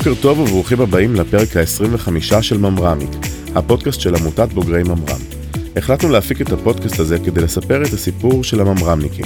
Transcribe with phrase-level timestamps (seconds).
[0.00, 3.10] בוקר טוב וברוכים הבאים לפרק ה-25 של ממרמיק,
[3.54, 5.20] הפודקאסט של עמותת בוגרי ממר"ם.
[5.76, 9.24] החלטנו להפיק את הפודקאסט הזה כדי לספר את הסיפור של הממר"מניקים.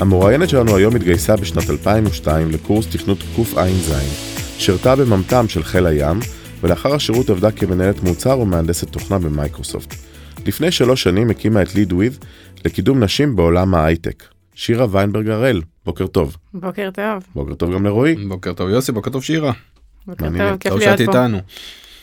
[0.00, 3.94] המוראיינת שלנו היום התגייסה בשנת 2002 לקורס תכנות קע"ז,
[4.58, 6.18] שירתה בממתם של חיל הים,
[6.60, 9.94] ולאחר השירות עבדה כמנהלת מוצר ומהנדסת תוכנה במייקרוסופט.
[10.46, 12.12] לפני שלוש שנים הקימה את ליד וויד
[12.64, 14.24] לקידום נשים בעולם ההייטק.
[14.54, 16.36] שירה ויינברג הראל, בוקר טוב.
[16.54, 17.22] בוקר טוב.
[17.34, 18.14] בוקר טוב גם לרועי.
[18.28, 19.52] בוקר טוב יוסי, בוקר טוב שירה.
[20.06, 20.56] מעניין.
[20.56, 21.00] טוב, שאת.
[21.00, 21.38] איתנו.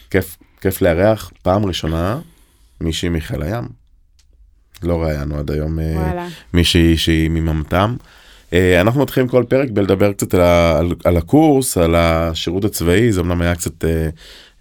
[0.09, 2.19] כיף, כיף לארח פעם ראשונה
[2.81, 3.67] מישהי מחיל הים.
[4.83, 6.27] לא ראיינו עד היום אה, וואלה.
[6.53, 7.95] מישהי שהיא מממתם.
[8.53, 13.21] אה, אנחנו מתחילים כל פרק בלדבר קצת על, על, על הקורס, על השירות הצבאי, זה
[13.21, 14.09] אמנם היה קצת אה,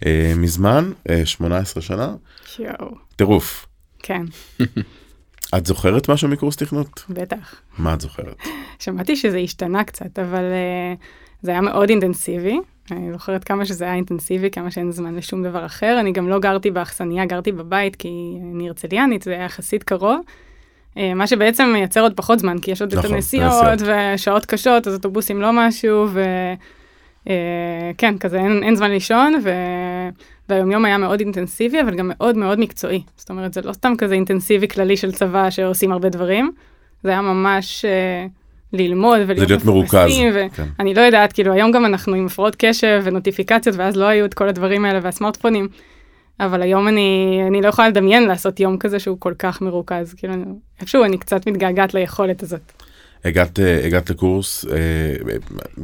[0.05, 2.15] אה, מזמן, אה, 18 שנה.
[2.59, 2.95] יואו.
[3.15, 3.65] טירוף.
[3.99, 4.21] כן,
[5.57, 7.03] את זוכרת משהו מקורס תכנות?
[7.09, 7.55] בטח.
[7.77, 8.35] מה את זוכרת?
[8.79, 10.99] שמעתי שזה השתנה קצת, אבל uh,
[11.41, 12.59] זה היה מאוד אינטנסיבי.
[12.91, 15.97] אני זוכרת כמה שזה היה אינטנסיבי, כמה שאין זמן לשום דבר אחר.
[15.99, 20.21] אני גם לא גרתי באכסניה, גרתי בבית, כי אני הרצליאנית, זה היה יחסית קרוב.
[20.93, 23.95] Uh, מה שבעצם מייצר עוד פחות זמן, כי יש עוד את נכון, הנסיעות נסיעות.
[24.15, 26.07] ושעות קשות, אז אוטובוסים לא משהו,
[27.23, 29.49] וכן, כזה אין, אין זמן לישון, ו...
[30.49, 33.03] והיומיום היה מאוד אינטנסיבי, אבל גם מאוד מאוד מקצועי.
[33.17, 36.51] זאת אומרת, זה לא סתם כזה אינטנסיבי כללי של צבא שעושים הרבה דברים,
[37.03, 38.25] זה היה ממש אה,
[38.73, 40.65] ללמוד ולהיות להיות מרוכז, מפוקסים, כן.
[40.79, 44.33] ואני לא יודעת, כאילו היום גם אנחנו עם הפרעות קשב ונוטיפיקציות, ואז לא היו את
[44.33, 45.67] כל הדברים האלה והסמארטפונים.
[46.39, 50.13] אבל היום אני, אני לא יכולה לדמיין לעשות יום כזה שהוא כל כך מרוכז.
[50.13, 50.33] כאילו,
[50.81, 52.71] איפשהו אני קצת מתגעגעת ליכולת הזאת.
[53.25, 54.65] הגעת, אה, הגעת לקורס,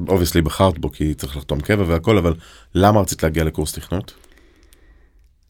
[0.08, 2.34] obviously בחרת בו כי צריך לחתום קבע והכל, אבל
[2.76, 4.14] למה רצית להגיע לקורס תכנות?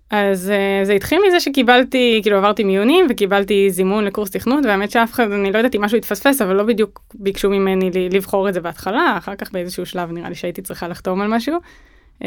[0.09, 5.11] אז uh, זה התחיל מזה שקיבלתי, כאילו עברתי מיונים וקיבלתי זימון לקורס תכנות, והאמת שאף
[5.11, 8.61] אחד, אני לא יודעת אם משהו התפספס, אבל לא בדיוק ביקשו ממני לבחור את זה
[8.61, 11.57] בהתחלה, אחר כך באיזשהו שלב נראה לי שהייתי צריכה לחתום על משהו.
[12.19, 12.23] Uh,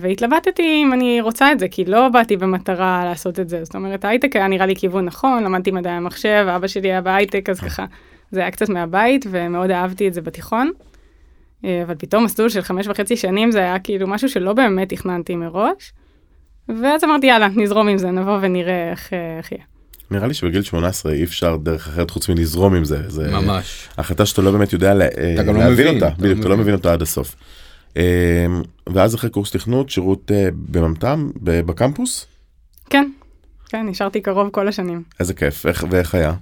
[0.00, 3.64] והתלבטתי אם אני רוצה את זה, כי לא באתי במטרה לעשות את זה.
[3.64, 7.50] זאת אומרת, ההייטק היה נראה לי כיוון נכון, למדתי מדעי המחשב, אבא שלי היה בהייטק,
[7.50, 7.84] אז ככה,
[8.30, 10.70] זה היה קצת מהבית, ומאוד אהבתי את זה בתיכון.
[11.64, 15.36] אה, אבל פתאום מסלול של חמש וחצי שנים זה היה כאילו משהו שלא באמת תכננתי
[15.36, 15.92] מראש.
[16.68, 19.64] ואז אמרתי יאללה נזרום עם זה נבוא ונראה איך, אה, איך יהיה.
[20.10, 23.10] נראה לי שבגיל 18 אי אפשר דרך אחרת חוץ מלזרום עם זה.
[23.10, 23.88] זה ממש.
[23.98, 26.40] החלטה שאתה לא באמת יודע לה, אתה גם לא להבין מבין, אותה, אתה בדיוק, לא
[26.40, 26.74] אתה לא מבין.
[26.74, 27.36] אותה עד הסוף.
[27.96, 28.46] אה,
[28.86, 32.26] ואז אחרי קורס תכנות, שירות אה, בממתם, בקמפוס,
[32.90, 33.10] כן,
[33.68, 35.02] כן נשארתי קרוב כל השנים.
[35.20, 36.32] איזה כיף, איך, ואיך היה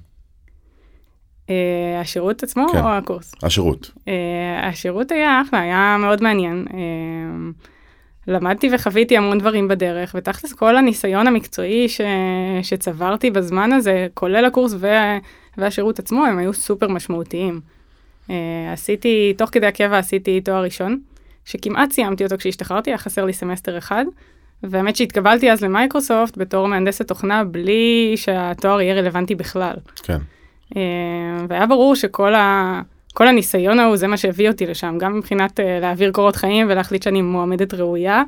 [1.51, 2.79] אה, השירות עצמו כן.
[2.79, 3.35] או הקורס?
[3.43, 3.91] השירות?
[4.09, 6.67] אה, השירות היה אחלה היה מאוד מעניין.
[6.75, 6.81] אה,
[8.27, 12.01] למדתי וחוויתי המון דברים בדרך ותכלס כל הניסיון המקצועי ש...
[12.63, 15.19] שצברתי בזמן הזה כולל הקורס וה...
[15.59, 17.61] והשירות עצמו הם היו סופר משמעותיים.
[18.31, 18.35] אה,
[18.73, 21.01] עשיתי תוך כדי הקבע עשיתי תואר ראשון
[21.45, 24.05] שכמעט סיימתי אותו כשהשתחררתי היה חסר לי סמסטר אחד.
[24.63, 29.75] והאמת שהתקבלתי אז למייקרוסופט בתור מהנדסת תוכנה בלי שהתואר יהיה רלוונטי בכלל.
[30.03, 30.19] כן.
[30.77, 30.83] אה,
[31.49, 32.81] והיה ברור שכל ה...
[33.15, 37.03] כל הניסיון ההוא זה מה שהביא אותי לשם, גם מבחינת אה, להעביר קורות חיים ולהחליט
[37.03, 38.23] שאני מועמדת ראויה,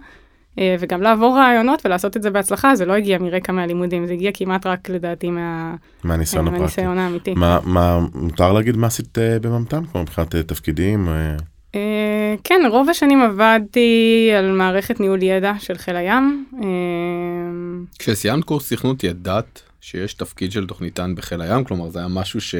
[0.58, 4.30] אה, וגם לעבור ראיונות ולעשות את זה בהצלחה, זה לא הגיע מרקע מהלימודים, זה הגיע
[4.34, 5.74] כמעט רק לדעתי מה...
[6.04, 6.60] מהניסיון הפרקטי.
[6.60, 7.34] מהניסיון האמיתי.
[7.34, 9.84] מה, מה, מותר להגיד מה עשית אה, בממתם?
[9.92, 11.08] כמו מבחינת אה, תפקידים?
[11.08, 11.36] אה,
[11.74, 16.46] אה, כן, רוב השנים עבדתי על מערכת ניהול ידע של חיל הים.
[16.62, 16.68] אה,
[17.98, 22.54] כשסיימת קורס תכנות ידעת שיש תפקיד של תוכניתן בחיל הים כלומר זה היה משהו ש...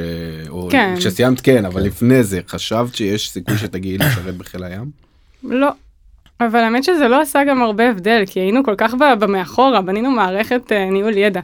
[0.49, 0.95] או כן.
[0.97, 1.87] כשסיימת כן אבל כן.
[1.87, 4.91] לפני זה חשבת שיש סיכוי שתגיעי לשרת בחיל הים?
[5.45, 5.69] לא.
[6.41, 10.11] אבל האמת שזה לא עשה גם הרבה הבדל, כי היינו כל כך ב- במאחורה, בנינו
[10.11, 11.41] מערכת אה, ניהול ידע.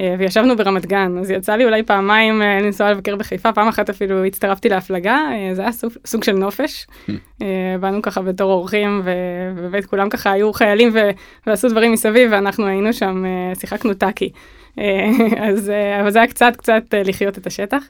[0.00, 3.90] אה, וישבנו ברמת גן, אז יצא לי אולי פעמיים אה, לנסוע לבקר בחיפה, פעם אחת
[3.90, 6.86] אפילו הצטרפתי להפלגה, אה, זה היה סוג, סוג של נופש.
[7.80, 9.10] באנו ככה בתור אורחים, ו-
[9.56, 11.10] ובאמת כולם ככה היו חיילים ו-
[11.46, 13.24] ועשו דברים מסביב, ואנחנו היינו שם,
[13.60, 14.30] שיחקנו טאקי.
[14.78, 15.10] אה,
[15.48, 17.82] אז אה, אבל זה היה קצת קצת אה, לחיות את השטח.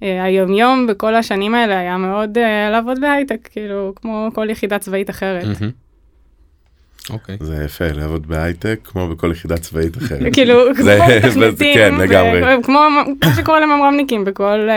[0.00, 2.38] היומיום בכל השנים האלה היה מאוד
[2.70, 5.46] לעבוד בהייטק, כאילו, כמו כל יחידה צבאית אחרת.
[7.10, 7.36] אוקיי.
[7.40, 10.20] זה יפה, לעבוד בהייטק כמו בכל יחידה צבאית אחרת.
[10.34, 10.86] כאילו, כמו
[11.16, 12.62] מתכנתים, כן, לגמרי.
[12.62, 12.80] כמו
[13.20, 14.68] כמו שקורה לממר"מניקים בכל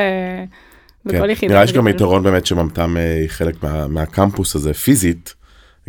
[1.10, 1.18] כן.
[1.18, 1.54] בכל יחידה.
[1.54, 1.88] נראה לי שגם.
[1.88, 5.36] יתרון באמת שממתם אה, היא חלק מה, מהקמפוס הזה פיזית,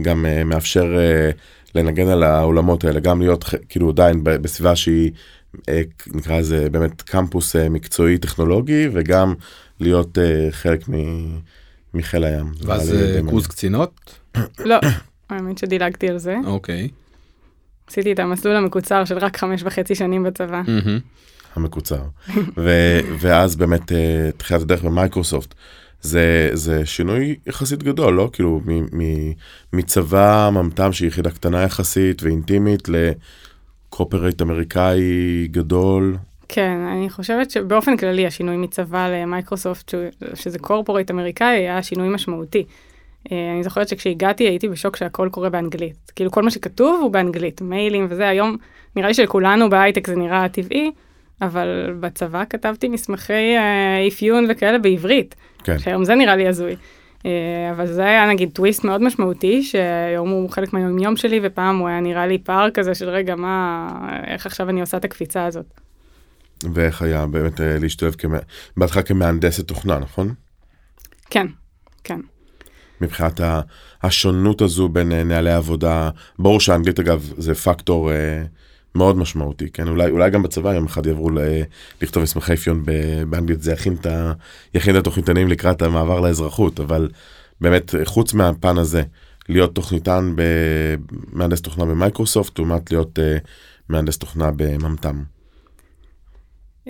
[0.01, 1.31] גם אה, מאפשר אה,
[1.75, 5.11] לנגן על האולמות האלה, גם להיות כאילו עדיין ב- בסביבה שהיא,
[6.15, 9.35] נקרא לזה באמת קמפוס אה, מקצועי טכנולוגי, וגם
[9.81, 11.39] להיות אה, חלק מ-
[11.95, 12.53] מחיל הים.
[12.65, 13.47] ואז אה, קורס.
[13.47, 14.21] קצינות?
[14.65, 14.77] לא,
[15.31, 16.37] האמת שדילגתי על זה.
[16.47, 16.89] אוקיי.
[17.87, 20.63] עשיתי את המסלול המקוצר של רק חמש וחצי שנים בצבא.
[21.55, 22.03] המקוצר.
[22.57, 25.55] ו- ואז באמת אה, תחילת הדרך במייקרוסופט.
[26.01, 28.31] זה, זה שינוי יחסית גדול, לא?
[28.33, 29.33] כאילו, מ, מ,
[29.73, 32.89] מצבא ממתם שהיא יחידה קטנה יחסית ואינטימית
[33.93, 36.17] לקופרייט אמריקאי גדול.
[36.49, 39.95] כן, אני חושבת שבאופן כללי השינוי מצבא למייקרוסופט,
[40.35, 42.65] שזה קורפורייט אמריקאי, היה שינוי משמעותי.
[43.33, 46.13] אה, אני זוכרת שכשהגעתי הייתי בשוק שהכל קורה באנגלית.
[46.17, 48.57] כאילו כל מה שכתוב הוא באנגלית, מיילים וזה, היום
[48.97, 50.91] נראה לי שלכולנו בהייטק זה נראה טבעי,
[51.43, 55.35] אבל בצבא כתבתי מסמכי אה, אפיון וכאלה בעברית.
[55.65, 55.79] כן.
[55.79, 56.77] שהיום זה נראה לי הזוי.
[57.27, 61.79] אה, אבל זה היה נגיד טוויסט מאוד משמעותי, שהיום הוא חלק מהיום יום שלי, ופעם
[61.79, 63.89] הוא היה נראה לי פער כזה של רגע, מה,
[64.27, 65.67] איך עכשיו אני עושה את הקפיצה הזאת.
[66.75, 68.39] ואיך היה באמת להשתלב כמה...
[68.77, 70.35] בהתחלה כמהנדסת תוכנה, נכון?
[71.31, 71.47] כן,
[72.05, 72.21] כן.
[73.01, 73.41] מבחינת
[74.03, 76.11] השונות הזו בין אה, נהלי עבודה.
[76.39, 78.43] ברור שהאנגלית אגב זה פקטור אה,
[78.95, 79.89] מאוד משמעותי, כן?
[79.89, 81.39] אולי, אולי גם בצבא יום אחד יעברו ל,
[82.03, 82.85] לכתוב מסמכי אפיון
[83.29, 84.07] באנגלית, זה יכין את,
[84.75, 87.09] יכין את התוכניתנים לקראת המעבר לאזרחות, אבל
[87.61, 89.03] באמת חוץ מהפן הזה,
[89.49, 90.35] להיות תוכניתן
[91.33, 93.47] במהנדס תוכנה במייקרוסופט, לעומת להיות uh,
[93.89, 95.23] מהנדס תוכנה בממת"ם.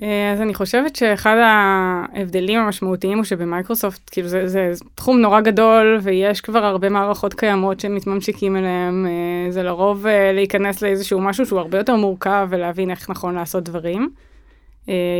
[0.03, 5.99] אה, אז אני חושבת שאחד ההבדלים המשמעותיים הוא שבמייקרוסופט, כאילו זה, זה תחום נורא גדול
[6.03, 11.59] ויש כבר הרבה מערכות קיימות שמתממשיקים אליהם, אה, זה לרוב אה, להיכנס לאיזשהו משהו שהוא
[11.59, 14.11] הרבה יותר מורכב ולהבין איך נכון לעשות דברים.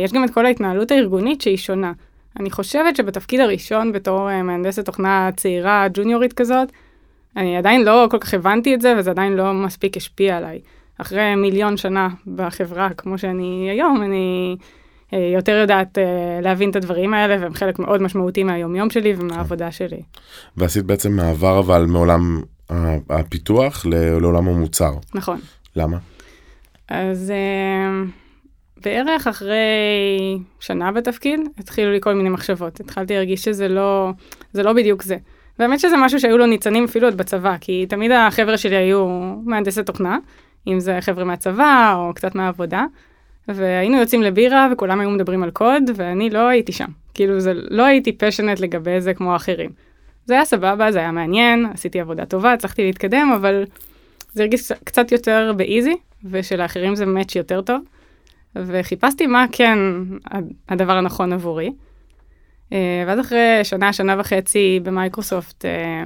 [0.03, 1.91] יש גם את כל ההתנהלות הארגונית שהיא שונה.
[2.39, 6.71] אני חושבת שבתפקיד הראשון בתור מהנדסת תוכנה צעירה, ג'וניורית כזאת,
[7.37, 10.59] אני עדיין לא כל כך הבנתי את זה וזה עדיין לא מספיק השפיע עליי.
[11.03, 14.55] אחרי מיליון שנה בחברה כמו שאני היום, אני
[15.13, 19.71] אה, יותר יודעת אה, להבין את הדברים האלה, והם חלק מאוד משמעותי מהיומיום שלי ומהעבודה
[19.71, 20.01] שלי.
[20.57, 22.41] ועשית בעצם מעבר אבל מעולם
[23.09, 23.85] הפיתוח
[24.21, 24.91] לעולם המוצר.
[25.15, 25.39] נכון.
[25.75, 25.97] למה?
[26.89, 27.33] אז
[28.83, 29.57] בערך אחרי
[30.59, 32.79] שנה בתפקיד, התחילו לי כל מיני מחשבות.
[32.79, 34.11] התחלתי להרגיש שזה לא,
[34.53, 35.17] זה לא בדיוק זה.
[35.59, 39.07] באמת שזה משהו שהיו לו ניצנים אפילו עוד בצבא, כי תמיד החבר'ה שלי היו
[39.45, 40.17] מהנדסי תוכנה,
[40.67, 42.85] אם זה חבר'ה מהצבא או קצת מהעבודה,
[43.47, 46.89] והיינו יוצאים לבירה וכולם היו מדברים על קוד, ואני לא הייתי שם.
[47.13, 49.69] כאילו, זה, לא הייתי פשנט לגבי זה כמו האחרים.
[50.25, 53.63] זה היה סבבה, זה היה מעניין, עשיתי עבודה טובה, הצלחתי להתקדם, אבל
[54.33, 55.95] זה הרגיש קצת יותר באיזי,
[56.25, 57.81] ושלאחרים זה מאץ' יותר טוב.
[58.55, 59.77] וחיפשתי מה כן
[60.69, 61.71] הדבר הנכון עבורי.
[62.73, 66.03] אה, ואז אחרי שנה, שנה וחצי במייקרוסופט, אה,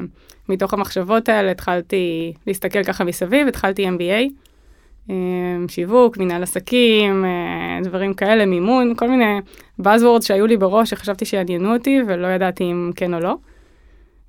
[0.50, 4.47] מתוך המחשבות האלה התחלתי להסתכל ככה מסביב, התחלתי MBA.
[5.10, 9.40] אמ, שיווק, מנהל עסקים, אה, דברים כאלה, מימון, כל מיני
[9.82, 13.36] Buzzwords שהיו לי בראש שחשבתי שיעניינו אותי ולא ידעתי אם כן או לא.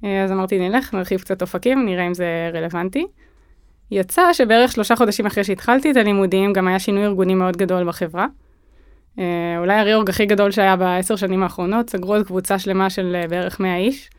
[0.05, 3.07] אה, אז אמרתי נלך, נרחיב קצת אופקים, נראה אם זה רלוונטי.
[3.91, 8.27] יצא שבערך שלושה חודשים אחרי שהתחלתי את הלימודים גם היה שינוי ארגוני מאוד גדול בחברה.
[9.19, 9.25] אה,
[9.59, 13.77] אולי הריאורג הכי גדול שהיה בעשר שנים האחרונות, סגרו את קבוצה שלמה של בערך 100
[13.77, 14.11] איש.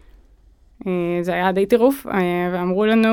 [0.87, 3.09] אה, זה היה די טירוף, אה, ואמרו לנו,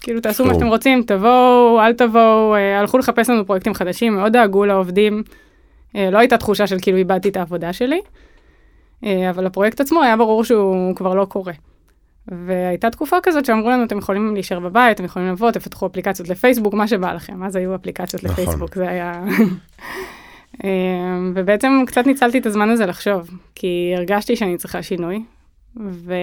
[0.00, 4.32] כאילו תעשו מה שאתם רוצים, תבואו, אל תבואו, אה, הלכו לחפש לנו פרויקטים חדשים, מאוד
[4.32, 5.22] דאגו לעובדים,
[5.94, 8.00] לא הייתה תחושה של כאילו איבדתי את העבודה שלי,
[9.02, 11.52] אבל הפרויקט עצמו היה ברור שהוא כבר לא קורה.
[12.46, 16.74] והייתה תקופה כזאת שאמרו לנו, אתם יכולים להישאר בבית, אתם יכולים לבוא, תפתחו אפליקציות לפייסבוק,
[16.74, 17.42] מה שבא לכם.
[17.42, 18.44] אז היו אפליקציות נכון.
[18.44, 19.24] לפייסבוק, זה היה...
[21.34, 25.22] ובעצם קצת ניצלתי את הזמן הזה לחשוב, כי הרגשתי שאני צריכה שינוי,
[25.76, 26.14] ו...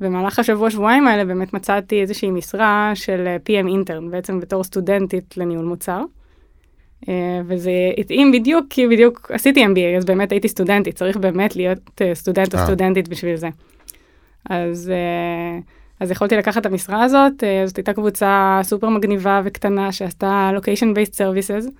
[0.00, 5.36] במהלך השבוע שבועיים האלה באמת מצאתי איזושהי משרה של אה, PM אינטרן, בעצם בתור סטודנטית
[5.36, 6.02] לניהול מוצר.
[7.08, 12.00] אה, וזה התאים בדיוק כי בדיוק עשיתי MBA, אז באמת הייתי סטודנטית, צריך באמת להיות
[12.00, 13.48] אה, סטודנט או סטודנטית בשביל זה.
[14.50, 14.92] אז,
[16.00, 21.14] אז יכולתי לקחת את המשרה הזאת, זאת הייתה קבוצה סופר מגניבה וקטנה שעשתה location based
[21.14, 21.70] services,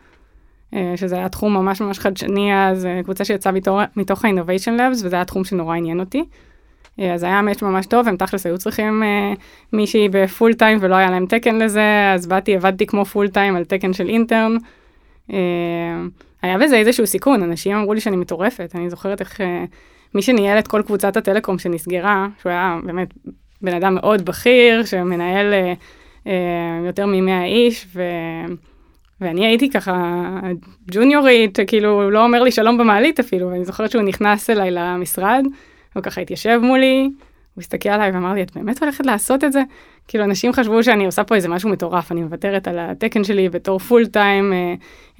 [0.97, 3.53] שזה היה תחום ממש ממש חדשני, אז קבוצה שיצאה
[3.97, 6.25] מתוך ה-innovation labs, וזה היה תחום שנורא עניין אותי.
[7.00, 9.33] אה, אז היה מאץ' ממש טוב, הם תכלס היו צריכים אה,
[9.73, 13.64] מישהי בפול טיים ולא היה להם תקן לזה, אז באתי, עבדתי כמו פול טיים על
[13.64, 14.57] תקן של אינטרן.
[15.33, 15.38] אה,
[16.43, 19.64] היה בזה איזשהו סיכון, אנשים אמרו לי שאני מטורפת, אני זוכרת איך אה,
[20.14, 23.14] מי שניהל את כל קבוצת הטלקום שנסגרה, שהוא היה באמת
[23.62, 25.73] בן אדם מאוד בכיר, שמנהל אה,
[26.26, 28.02] אה, יותר מ-100 איש, ו...
[29.21, 30.14] ואני הייתי ככה
[30.90, 35.45] ג'וניורית, כאילו לא אומר לי שלום במעלית אפילו, ואני זוכרת שהוא נכנס אליי למשרד.
[35.95, 37.11] הוא ככה התיישב מולי,
[37.54, 39.62] הוא הסתכל עליי ואמר לי, את באמת הולכת לעשות את זה?
[40.09, 43.78] כאילו, אנשים חשבו שאני עושה פה איזה משהו מטורף, אני מוותרת על התקן שלי בתור
[43.79, 44.53] full time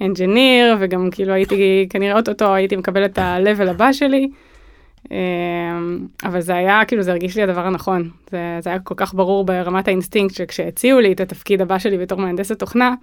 [0.01, 4.29] engineer, וגם כאילו הייתי, כנראה אוטוטו הייתי מקבלת את ה-level הבא שלי.
[5.11, 5.17] אה,
[6.23, 8.09] אבל זה היה, כאילו, זה הרגיש לי הדבר הנכון.
[8.31, 12.19] זה, זה היה כל כך ברור ברמת האינסטינקט, שכשהציעו לי את התפקיד הבא שלי בתור
[12.19, 12.93] מהנדסת תוכנה,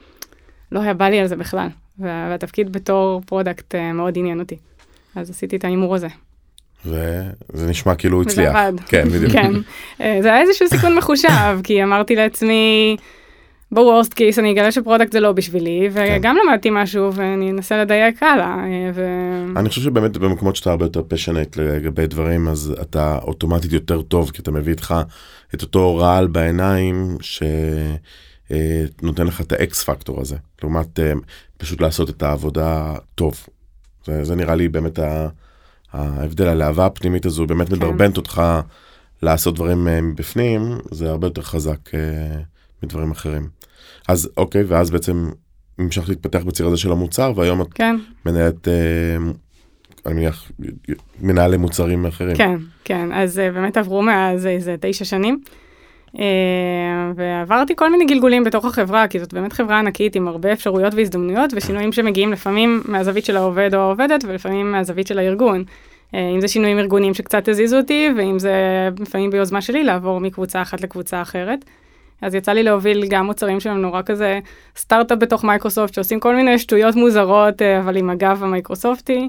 [0.73, 1.69] לא היה בא לי על זה בכלל.
[1.99, 4.57] והתפקיד בתור product אה, מאוד עניין אותי.
[5.15, 6.09] אז עשיתי את ההימור הזה.
[6.89, 8.55] וזה נשמע כאילו הוא הצליח.
[8.55, 8.73] עבד.
[8.89, 9.33] כן, בדיוק.
[9.33, 9.53] כן.
[10.01, 12.97] אה, זה היה איזשהו סיכון מחושב, כי אמרתי לעצמי,
[13.73, 17.83] ב worst case אני אגלה ש product זה לא בשבילי, וגם למדתי משהו ואני אנסה
[17.83, 18.47] לדייק הלאה.
[18.65, 23.73] אה, ו- אני חושב שבאמת במקומות שאתה הרבה יותר פשנט לגבי דברים אז אתה אוטומטית
[23.73, 24.95] יותר טוב כי אתה מביא איתך
[25.55, 28.57] את אותו רעל בעיניים שנותן
[29.27, 31.13] לך את האקס פקטור הזה לעומת אה,
[31.59, 33.47] פשוט לעשות את העבודה טוב.
[34.05, 35.29] זה, זה נראה לי באמת ה-
[35.93, 37.75] ההבדל הלהבה הפנימית הזו באמת כן.
[37.75, 38.43] מדרבנת אותך
[39.23, 42.41] לעשות דברים אה, מבפנים זה הרבה יותר חזק אה,
[42.83, 43.49] מדברים אחרים.
[44.09, 45.31] אז אוקיי ואז בעצם
[45.79, 49.17] המשכת להתפתח בציר הזה של המוצר והיום את כן, מנהלת, אה,
[50.07, 50.53] אני מניח,
[51.21, 52.37] מנהלי מוצרים אחרים.
[52.37, 55.41] כן, כן, אז אה, באמת עברו מאז איזה תשע שנים.
[56.19, 60.95] אה, ועברתי כל מיני גלגולים בתוך החברה, כי זאת באמת חברה ענקית עם הרבה אפשרויות
[60.95, 65.65] והזדמנויות ושינויים שמגיעים לפעמים מהזווית של העובד או העובדת ולפעמים מהזווית של הארגון.
[66.15, 68.55] אה, אם זה שינויים ארגוניים שקצת הזיזו אותי, ואם זה
[69.01, 71.65] לפעמים ביוזמה שלי לעבור מקבוצה אחת לקבוצה אחרת.
[72.23, 74.39] אז יצא לי להוביל גם מוצרים שהם נורא כזה
[74.77, 79.29] סטארט-אפ בתוך מייקרוסופט, שעושים כל מיני שטויות מוזרות, אה, אבל עם הגב המייקרוסופטי.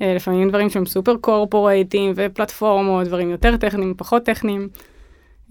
[0.00, 4.68] לפעמים דברים שהם סופר corporate-ים ופלטפורמות, דברים יותר טכניים, פחות טכניים.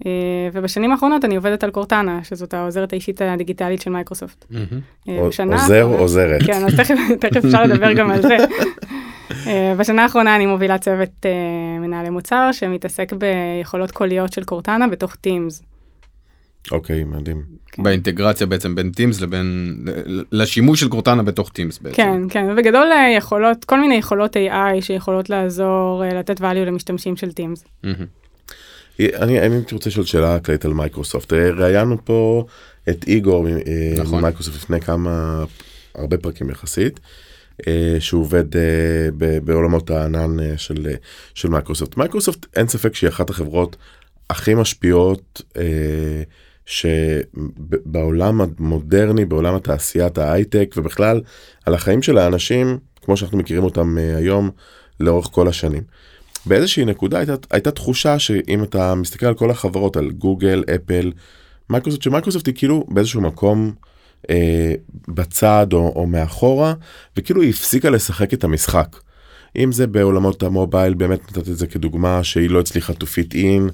[0.06, 0.10] אה,
[0.52, 4.44] ובשנים האחרונות אני עובדת על קורטנה, שזאת העוזרת האישית הדיגיטלית של מייקרוסופט.
[5.08, 6.42] אה, או- בשנה עוזר האחרונה- עוזרת.
[6.46, 6.74] כן, אז
[7.20, 8.36] תכף, אפשר לדבר גם על זה.
[9.46, 11.26] אה, בשנה האחרונה אני מובילה צוות
[11.80, 15.62] מנהלי מוצר שמתעסק ביכולות קוליות של קורטנה בתוך Teams.
[16.72, 17.42] אוקיי, מדהים.
[17.72, 17.82] כן.
[17.82, 19.76] באינטגרציה בעצם בין Teams לבין
[20.32, 21.96] לשימוש של קורטנה בתוך Teams בעצם.
[21.96, 22.86] כן, כן, ובגדול
[23.16, 27.86] יכולות, כל מיני יכולות AI שיכולות לעזור, לתת value למשתמשים של Teams.
[29.00, 31.32] אני אני הייתי רוצה לשאול שאלה כללית על מייקרוסופט.
[31.32, 32.46] אה, ראיינו פה
[32.88, 33.52] את איגור אה,
[33.98, 34.18] נכון.
[34.18, 35.44] ממייקרוסופט לפני כמה,
[35.94, 37.00] הרבה פרקים יחסית.
[37.66, 38.44] אה, שהוא עובד
[39.44, 40.86] בעולמות הענן של,
[41.34, 41.96] של מייקרוסופט.
[41.96, 43.76] מייקרוסופט אין ספק שהיא אחת החברות
[44.30, 45.42] הכי משפיעות
[46.66, 51.20] שבעולם המודרני, בעולם התעשיית ההייטק ובכלל
[51.66, 54.50] על החיים של האנשים כמו שאנחנו מכירים אותם היום
[55.00, 55.82] לאורך כל השנים.
[56.46, 61.12] באיזושהי נקודה הייתה, הייתה תחושה שאם אתה מסתכל על כל החברות על גוגל אפל
[61.70, 63.72] מייקרוסופט שמייקרוסופט היא כאילו באיזשהו מקום
[64.30, 64.72] אה,
[65.08, 66.74] בצד או, או מאחורה
[67.16, 68.96] וכאילו היא הפסיקה לשחק את המשחק.
[69.56, 73.72] אם זה בעולמות המובייל באמת נתתי את זה כדוגמה שהיא לא הצליחה to fit in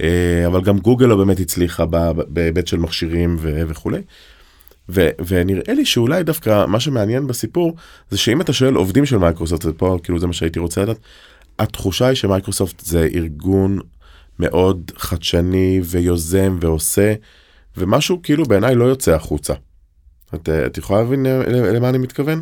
[0.00, 1.84] אה, אבל גם גוגל לא באמת הצליחה
[2.28, 4.00] בהיבט של מכשירים ו- וכולי.
[4.88, 7.76] ו- ונראה לי שאולי דווקא מה שמעניין בסיפור
[8.10, 10.98] זה שאם אתה שואל עובדים של מייקרוסופט ופה כאילו זה מה שהייתי רוצה לדעת
[11.58, 13.78] התחושה היא שמייקרוסופט זה ארגון
[14.38, 17.14] מאוד חדשני ויוזם ועושה
[17.76, 19.54] ומשהו כאילו בעיניי לא יוצא החוצה.
[20.34, 21.42] את, אה, את יכולה להבין אה,
[21.72, 22.40] למה אני מתכוון?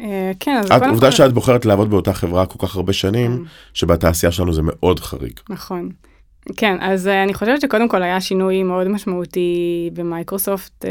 [0.00, 2.92] אה, כן, אז את, קודם עובדה כל- שאת בוחרת לעבוד באותה חברה כל כך הרבה
[2.92, 5.40] שנים שבתעשייה שלנו זה מאוד חריג.
[5.50, 5.90] נכון.
[6.56, 10.88] כן, אז אני חושבת שקודם כל היה שינוי מאוד משמעותי במייקרוסופט uh,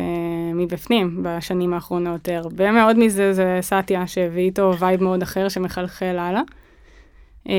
[0.56, 2.30] מבפנים בשנים האחרונות.
[2.30, 6.42] הרבה מאוד מזה זה סאטיה שהביא איתו vibe מאוד אחר שמחלחל הלאה.
[7.46, 7.52] Uh,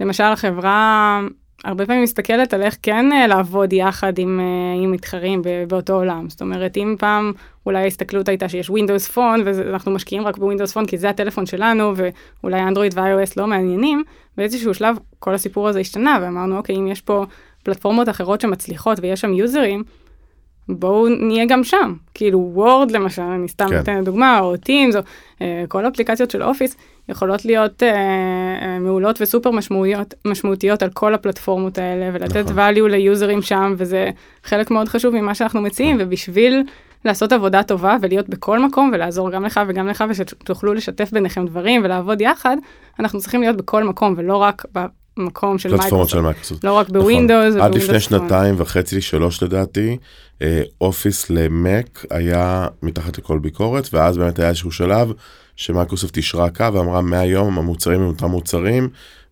[0.00, 1.20] למשל, החברה
[1.64, 6.28] הרבה פעמים מסתכלת על איך כן uh, לעבוד יחד עם, uh, עם מתחרים באותו עולם.
[6.28, 7.32] זאת אומרת, אם פעם
[7.66, 11.46] אולי ההסתכלות הייתה שיש Windows Phone ואנחנו משקיעים רק ב Windows Phone כי זה הטלפון
[11.46, 14.02] שלנו ואולי אנדרואיד ו-iOS לא מעניינים,
[14.36, 17.24] באיזשהו שלב כל הסיפור הזה השתנה ואמרנו אוקיי אם יש פה
[17.62, 19.84] פלטפורמות אחרות שמצליחות ויש שם users,
[20.78, 21.94] בואו נהיה גם שם.
[22.14, 23.76] כאילו וורד למשל, אני סתם כן.
[23.76, 25.00] נותנת דוגמה, או טימס, או
[25.42, 26.76] אה, כל האפליקציות של אופיס
[27.08, 27.88] יכולות להיות אה,
[28.62, 32.58] אה, מעולות וסופר משמעותיות, משמעותיות על כל הפלטפורמות האלה ולתת נכון.
[32.58, 34.10] value ל users שם וזה
[34.44, 36.64] חלק מאוד חשוב ממה שאנחנו מציעים ובשביל
[37.04, 41.80] לעשות עבודה טובה ולהיות בכל מקום ולעזור גם לך וגם לך ושתוכלו לשתף ביניכם דברים
[41.84, 42.56] ולעבוד יחד,
[43.00, 44.64] אנחנו צריכים להיות בכל מקום ולא רק
[45.16, 46.24] במקום של פלטפורמות של מייקרוסופט.
[46.24, 46.64] מייקרוסופט.
[46.64, 47.00] לא רק נכון.
[47.00, 47.56] בווינדוס.
[47.62, 48.00] עד לפני.
[48.00, 49.96] שנתיים וחצי שלוש לדעתי
[50.42, 55.12] אה, אופיס למק היה מתחת לכל ביקורת ואז באמת היה איזשהו שלב
[55.56, 58.88] שמייקרוסופט אישרה קו ואמרה מהיום המוצרים הם אותם מוצרים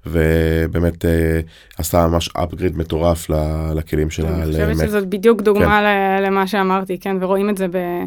[0.06, 1.40] ובאמת אה,
[1.78, 4.86] עשתה ממש upgrade מטורף ל- לכלים שלה אני חושבת למק.
[4.86, 8.04] שזאת בדיוק דוגמה ל- למה שאמרתי, כן, ורואים את זה ב-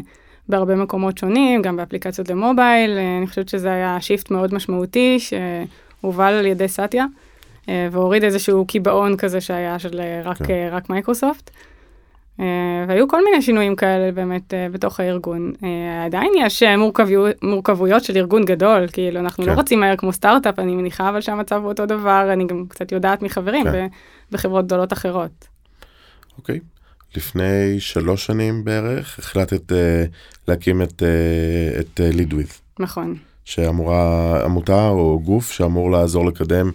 [0.48, 6.32] בהרבה מקומות שונים, גם באפליקציות למובייל, אה, אני חושבת שזה היה shift מאוד משמעותי שהובל
[6.32, 7.04] על ידי סאטיה,
[7.68, 10.54] והוריד איזשהו קיבעון כזה שהיה של אה, רק, כן.
[10.54, 11.50] אה, רק מייקרוסופט.
[12.40, 15.52] אה, והיו כל מיני שינויים כאלה באמת אה, בתוך הארגון.
[15.64, 16.74] אה, עדיין יש אה,
[17.42, 19.50] מורכבויות, של ארגון גדול, כאילו אנחנו כן.
[19.50, 22.92] לא רצים מהר כמו סטארט-אפ, אני מניחה אבל שהמצב הוא אותו דבר, אני גם קצת
[22.92, 23.86] יודעת מחברים כן.
[24.32, 25.48] בחברות גדולות אחרות.
[26.38, 26.60] אוקיי.
[27.16, 30.04] לפני שלוש שנים בערך החלטת אה,
[30.48, 32.60] להקים את, אה, את לידוויז.
[32.78, 33.16] נכון.
[33.44, 36.70] שאמורה עמותה או גוף שאמור לעזור לקדם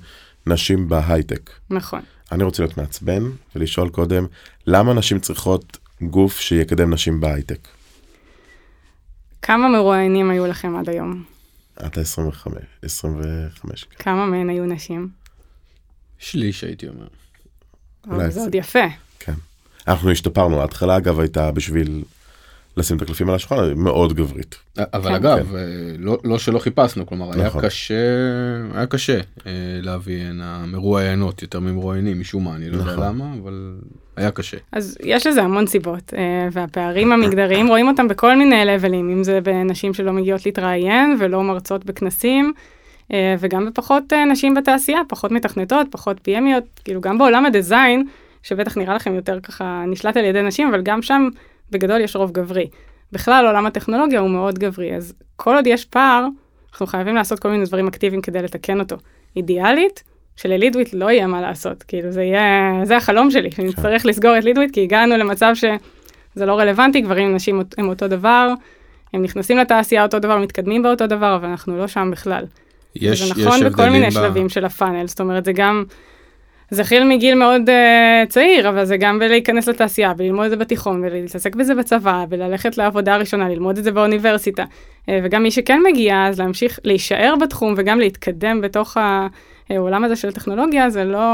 [0.50, 1.50] נשים בהייטק.
[1.70, 2.02] נכון.
[2.32, 3.24] אני רוצה להיות מעצבן
[3.56, 4.26] ולשאול קודם,
[4.68, 7.68] למה נשים צריכות גוף שיקדם נשים בהייטק?
[9.42, 11.24] כמה מרואיינים היו לכם עד היום?
[11.86, 13.84] אתה 25, 25.
[13.84, 14.04] כן.
[14.04, 15.10] כמה מהן היו נשים?
[16.20, 17.08] שליש הייתי אומר.
[18.08, 18.80] אולי אבל זה זה- עוד יפה.
[19.20, 19.34] כן.
[19.88, 22.04] אנחנו השתפרנו, ההתחלה אגב הייתה בשביל
[22.80, 24.56] לשים את הקלפים על השולחן, מאוד גברית.
[24.78, 25.16] אבל כן.
[25.16, 25.62] אגב, אה,
[26.00, 27.66] לא, לא שלא חיפשנו, כלומר היה נכון.
[27.66, 27.96] קשה,
[28.74, 33.04] היה קשה אה, להביא הנה מרואיינות יותר ממרואיינים משום מה, אני לא יודע נכון.
[33.04, 33.76] למה, אבל
[34.18, 34.58] היה קשה.
[34.72, 39.40] אז יש לזה המון סיבות, אה, והפערים המגדריים רואים אותם בכל מיני לבלים, אם זה
[39.44, 42.54] בנשים שלא מגיעות להתראיין ולא מרצות בכנסים,
[43.40, 48.08] וגם בפחות נשים בתעשייה, פחות מתכנתות, פחות PMיות, כאילו גם בעולם הדיזיין,
[48.44, 51.28] שבטח נראה לכם יותר ככה נשלט על ידי נשים, אבל גם שם
[51.72, 52.68] בגדול יש רוב גברי.
[53.12, 56.26] בכלל עולם הטכנולוגיה הוא מאוד גברי, אז כל עוד יש פער,
[56.72, 58.96] אנחנו חייבים לעשות כל מיני דברים אקטיביים כדי לתקן אותו.
[59.36, 60.04] אידיאלית,
[60.36, 64.74] שללידוויט לא יהיה מה לעשות, כאילו זה יהיה, זה החלום שלי, שנצטרך לסגור את לידוויט,
[64.74, 68.54] כי הגענו למצב שזה לא רלוונטי, גברים ונשים הם אותו דבר,
[69.14, 72.44] הם נכנסים לתעשייה אותו דבר, מתקדמים באותו דבר, אבל אנחנו לא שם בכלל.
[72.96, 75.84] יש, זה יש נכון בכל מיני ב- שלבים של הפאנל, זאת אומרת זה גם,
[76.72, 81.04] זה התחיל מגיל מאוד uh, צעיר, אבל זה גם בלהיכנס לתעשייה, וללמוד את זה בתיכון,
[81.04, 84.64] ולהתעסק בזה בצבא, וללכת לעבודה הראשונה, ללמוד את זה באוניברסיטה.
[84.64, 88.98] Uh, וגם מי שכן מגיע, אז להמשיך להישאר בתחום וגם להתקדם בתוך
[89.70, 91.26] העולם הזה של טכנולוגיה, זה לא,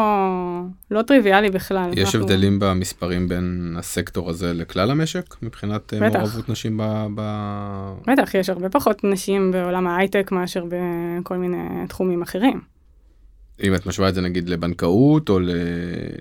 [0.91, 1.89] לא טריוויאלי בכלל.
[1.93, 6.19] יש אנחנו- הבדלים במספרים בין הסקטור הזה לכלל המשק מבחינת אה, בטח.
[6.19, 7.05] מעורבות נשים ב...
[7.15, 7.21] ב...
[8.07, 12.74] בטח, יש הרבה פחות נשים בעולם ההייטק מאשר בכל מיני תחומים אחרים.
[13.63, 15.49] אם את משווה את זה נגיד לבנקאות או ל...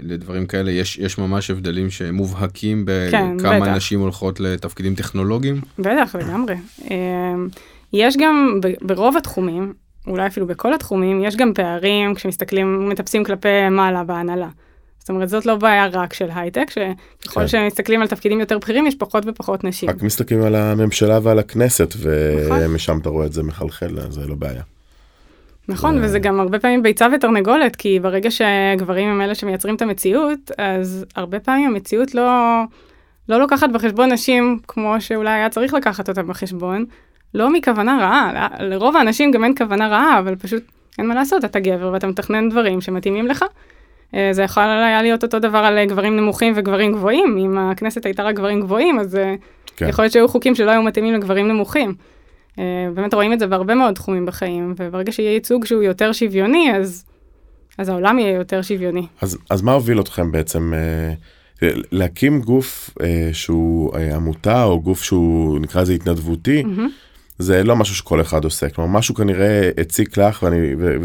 [0.02, 3.68] לדברים כאלה, יש, יש ממש הבדלים שמובהקים כן, בכמה בטח.
[3.68, 5.60] נשים הולכות לתפקידים טכנולוגיים.
[5.78, 6.54] בטח, לגמרי.
[6.90, 7.48] אמ,
[7.92, 9.72] יש גם ברוב התחומים,
[10.06, 14.48] אולי אפילו בכל התחומים, יש גם פערים כשמסתכלים, מטפסים כלפי מעלה בהנהלה.
[14.98, 17.48] זאת אומרת, זאת לא בעיה רק של הייטק, שככל כן.
[17.48, 19.90] שמסתכלים על תפקידים יותר בכירים, יש פחות ופחות נשים.
[19.90, 22.58] רק מסתכלים על הממשלה ועל הכנסת, נכון.
[22.60, 24.62] ומשם אתה רואה את זה מחלחל, זה לא בעיה.
[25.68, 29.82] נכון, זה- וזה גם הרבה פעמים ביצה ותרנגולת, כי ברגע שגברים הם אלה שמייצרים את
[29.82, 32.62] המציאות, אז הרבה פעמים המציאות לא,
[33.28, 36.84] לא לוקחת בחשבון נשים כמו שאולי היה צריך לקחת אותה בחשבון,
[37.34, 40.62] לא מכוונה רעה, לרוב האנשים גם אין כוונה רעה, אבל פשוט
[40.98, 43.44] אין מה לעשות, אתה גבר ואתה מתכנן דברים שמתאימים לך.
[44.14, 48.22] אה, זה יכול היה להיות אותו דבר על גברים נמוכים וגברים גבוהים, אם הכנסת הייתה
[48.22, 49.34] רק גברים גבוהים, אז אה,
[49.76, 49.88] כן.
[49.88, 51.94] יכול להיות שהיו חוקים שלא היו מתאימים לגברים נמוכים.
[52.58, 56.76] אה, באמת רואים את זה בהרבה מאוד תחומים בחיים, וברגע שיהיה ייצוג שהוא יותר שוויוני,
[56.76, 57.04] אז,
[57.78, 59.06] אז העולם יהיה יותר שוויוני.
[59.20, 61.14] אז, אז מה הוביל אתכם בעצם אה,
[61.92, 66.62] להקים גוף אה, שהוא אה, עמותה או גוף שהוא נקרא לזה התנדבותי?
[66.62, 66.88] מהמם.
[67.38, 70.96] זה לא משהו שכל אחד עושה, כלומר משהו כנראה הציק לך ואני, ו,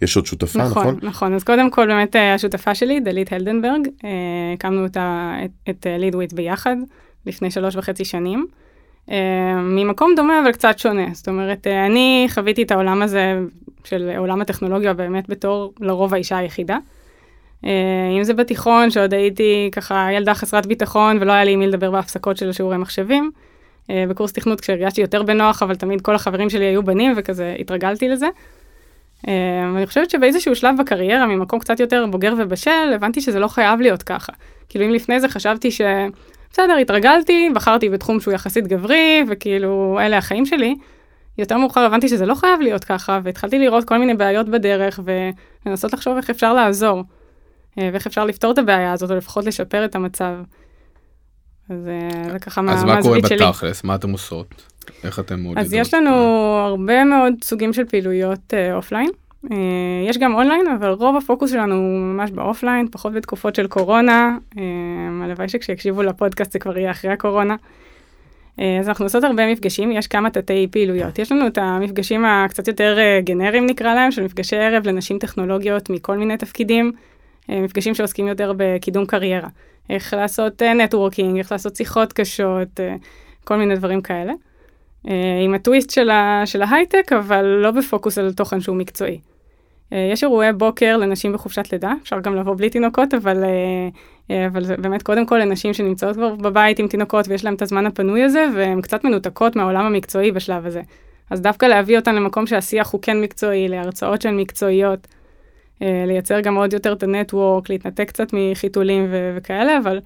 [0.00, 0.86] ויש עוד שותפה, נכון?
[0.86, 1.34] נכון, נכון.
[1.34, 4.10] אז קודם כל באמת השותפה שלי, דלית הלדנברג, אה,
[4.54, 6.76] הקמנו אותה, את, את לידוויט ביחד
[7.26, 8.46] לפני שלוש וחצי שנים.
[9.10, 13.38] אה, ממקום דומה אבל קצת שונה, זאת אומרת, אה, אני חוויתי את העולם הזה
[13.84, 16.78] של עולם הטכנולוגיה באמת בתור לרוב האישה היחידה.
[17.64, 17.70] אה,
[18.18, 21.90] אם זה בתיכון, שעוד הייתי ככה ילדה חסרת ביטחון ולא היה לי עם מי לדבר
[21.90, 23.30] בהפסקות של שיעורי מחשבים.
[24.08, 28.26] בקורס תכנות כשהרגשתי יותר בנוח, אבל תמיד כל החברים שלי היו בנים וכזה התרגלתי לזה.
[29.74, 34.02] ואני חושבת שבאיזשהו שלב בקריירה, ממקום קצת יותר בוגר ובשל, הבנתי שזה לא חייב להיות
[34.02, 34.32] ככה.
[34.68, 35.80] כאילו אם לפני זה חשבתי ש...
[36.54, 40.74] בסדר, התרגלתי, בחרתי בתחום שהוא יחסית גברי, וכאילו, אלה החיים שלי.
[41.38, 45.00] יותר מאוחר הבנתי שזה לא חייב להיות ככה, והתחלתי לראות כל מיני בעיות בדרך,
[45.66, 47.02] ולנסות לחשוב איך אפשר לעזור,
[47.78, 50.34] אה, ואיך אפשר לפתור את הבעיה הזאת, או לפחות לשפר את המצב.
[51.70, 53.46] אז אה, זה ככה אז מה- קורה מהזווית שלי.
[53.46, 53.84] בתכלס?
[53.84, 54.62] מה אתם עושות?
[55.04, 55.64] איך אתם מעודדות?
[55.64, 56.10] אז יש לנו
[56.66, 59.10] הרבה מאוד סוגים של פעילויות אה, offline.
[60.08, 64.38] יש גם אונליין, אבל רוב הפוקוס שלנו הוא ממש ב offline, פחות בתקופות של קורונה.
[64.58, 64.62] אה,
[65.24, 67.56] הלוואי שכשיקשיבו לפודקאסט זה כבר יהיה אחרי הקורונה.
[68.60, 71.18] אה, אז אנחנו עושות הרבה מפגשים, יש כמה תתי פעילויות.
[71.18, 75.90] יש לנו את המפגשים הקצת יותר אה, גנריים נקרא להם, של מפגשי ערב לנשים טכנולוגיות
[75.90, 76.92] מכל מיני תפקידים.
[77.50, 79.48] אה, מפגשים שעוסקים יותר בקידום קריירה.
[79.90, 82.94] איך לעשות networking, איך לעשות שיחות קשות, אה,
[83.44, 84.32] כל מיני דברים כאלה.
[85.08, 85.90] אה, עם הטוויסט
[86.44, 89.18] של ההייטק, אבל לא בפוקוס על תוכן שהוא מקצועי.
[89.92, 93.88] אה, יש אירועי בוקר לנשים בחופשת לידה, אפשר גם לבוא בלי תינוקות, אבל, אה,
[94.30, 97.62] אה, אבל זה באמת קודם כל לנשים שנמצאות כבר בבית עם תינוקות ויש להן את
[97.62, 100.82] הזמן הפנוי הזה, והן קצת מנותקות מהעולם המקצועי בשלב הזה.
[101.30, 105.06] אז דווקא להביא אותן למקום שהשיח הוא כן מקצועי, להרצאות שהן מקצועיות,
[105.80, 110.00] לייצר גם עוד יותר את הנטוורק, להתנתק קצת מחיתולים ו- וכאלה, אבל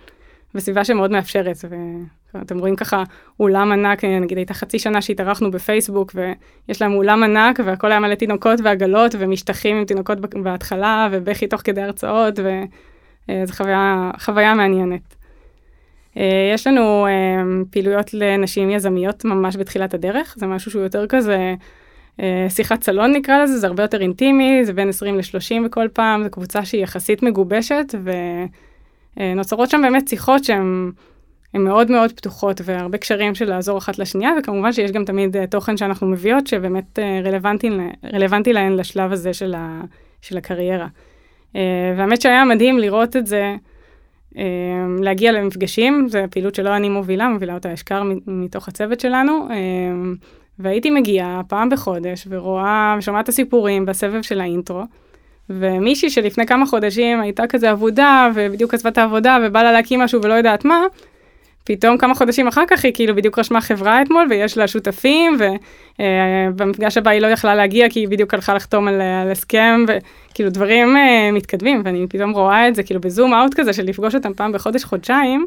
[0.55, 1.57] וסביבה שמאוד מאפשרת.
[2.35, 3.03] ואתם רואים ככה
[3.41, 8.15] אולם ענק, נגיד הייתה חצי שנה שהתארחנו בפייסבוק, ויש להם אולם ענק, והכל היה מלא
[8.15, 15.15] תינוקות ועגלות, ומשטחים עם תינוקות בהתחלה, ובכי תוך כדי הרצאות, וזו חוויה, חוויה מעניינת.
[16.55, 17.07] יש לנו
[17.71, 21.55] פעילויות לנשים יזמיות ממש בתחילת הדרך, זה משהו שהוא יותר כזה
[22.49, 26.31] שיחת סלון נקרא לזה, זה הרבה יותר אינטימי, זה בין 20 ל-30 בכל פעם, זו
[26.31, 27.95] קבוצה שהיא יחסית מגובשת,
[29.17, 30.91] ונוצרות שם באמת שיחות שהן
[31.55, 36.07] מאוד מאוד פתוחות, והרבה קשרים של לעזור אחת לשנייה, וכמובן שיש גם תמיד תוכן שאנחנו
[36.07, 37.71] מביאות, שבאמת רלוונטי,
[38.15, 39.81] רלוונטי להן לשלב הזה של, ה,
[40.23, 40.87] של הקריירה.
[41.97, 43.55] והאמת שהיה מדהים לראות את זה,
[45.01, 49.49] להגיע למפגשים, זו פעילות שלא אני מובילה, מובילה אותה אשכר מתוך הצוות שלנו.
[50.59, 54.83] והייתי מגיעה פעם בחודש ורואה ושומעת את הסיפורים בסבב של האינטרו.
[55.51, 60.23] ומישהי שלפני כמה חודשים הייתה כזה עבודה ובדיוק עזבה את העבודה ובא לה להקים משהו
[60.23, 60.83] ולא יודעת מה,
[61.69, 65.37] פתאום כמה חודשים אחר כך היא כאילו בדיוק רשמה חברה אתמול ויש לה שותפים
[65.99, 70.51] ובמפגש הבא היא לא יכלה להגיע כי היא בדיוק הלכה לחתום על, על הסכם וכאילו
[70.51, 74.35] דברים uh, מתקדמים ואני פתאום רואה את זה כאילו בזום אאוט כזה של לפגוש אותם
[74.35, 75.47] פעם בחודש חודשיים.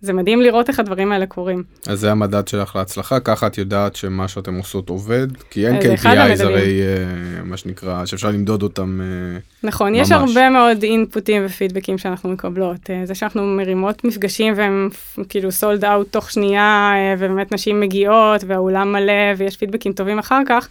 [0.00, 1.62] זה מדהים לראות איך הדברים האלה קורים.
[1.86, 6.08] אז זה המדד שלך להצלחה, ככה את יודעת שמה שאתם עושות עובד, כי אין KPI
[6.44, 10.06] הרי אה, מה שנקרא, שאפשר למדוד אותם אה, נכון, ממש.
[10.06, 12.90] יש הרבה מאוד אינפוטים ופידבקים שאנחנו מקבלות.
[12.90, 14.88] אה, זה שאנחנו מרימות מפגשים והם
[15.28, 20.68] כאילו סולד אאוט תוך שנייה, ובאמת נשים מגיעות והאולם מלא ויש פידבקים טובים אחר כך,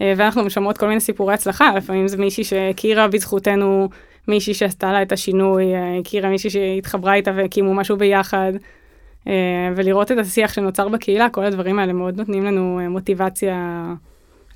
[0.00, 3.88] ואנחנו משמעות כל מיני סיפורי הצלחה, לפעמים זה מישהי שהכירה בזכותנו
[4.28, 8.52] מישהי שעשתה לה את השינוי, אה, הכירה מישהי שהתחברה איתה והקימו משהו ביחד,
[9.26, 9.32] אה,
[9.76, 13.84] ולראות את השיח שנוצר בקהילה, כל הדברים האלה מאוד נותנים לנו אה, מוטיבציה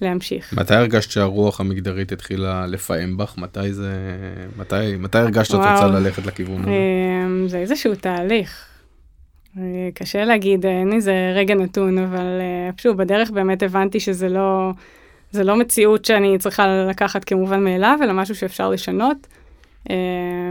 [0.00, 0.52] להמשיך.
[0.52, 3.38] מתי הרגשת שהרוח המגדרית התחילה לפעם בך?
[3.38, 3.92] מתי זה...
[4.58, 7.48] מתי, מתי הרגשת שאת רוצה ללכת לכיוון הזה?
[7.48, 8.68] זה איזשהו תהליך.
[9.94, 12.40] קשה להגיד, אין איזה רגע נתון, אבל
[12.76, 14.72] שוב, בדרך באמת הבנתי שזה לא,
[15.30, 19.26] זה לא מציאות שאני צריכה לקחת כמובן מאליו, אלא משהו שאפשר לשנות.
[19.90, 19.96] אה,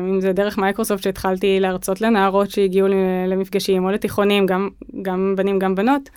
[0.10, 2.88] אם זה דרך מייקרוסופט שהתחלתי להרצות לנערות שהגיעו
[3.28, 4.70] למפגשים, או לתיכונים, גם,
[5.02, 6.10] גם בנים, גם בנות,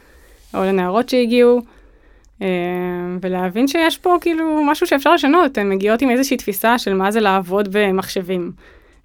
[0.55, 1.61] או לנערות שהגיעו,
[2.43, 2.49] אה,
[3.21, 7.21] ולהבין שיש פה כאילו משהו שאפשר לשנות, הן מגיעות עם איזושהי תפיסה של מה זה
[7.21, 8.53] לעבוד במחשבים,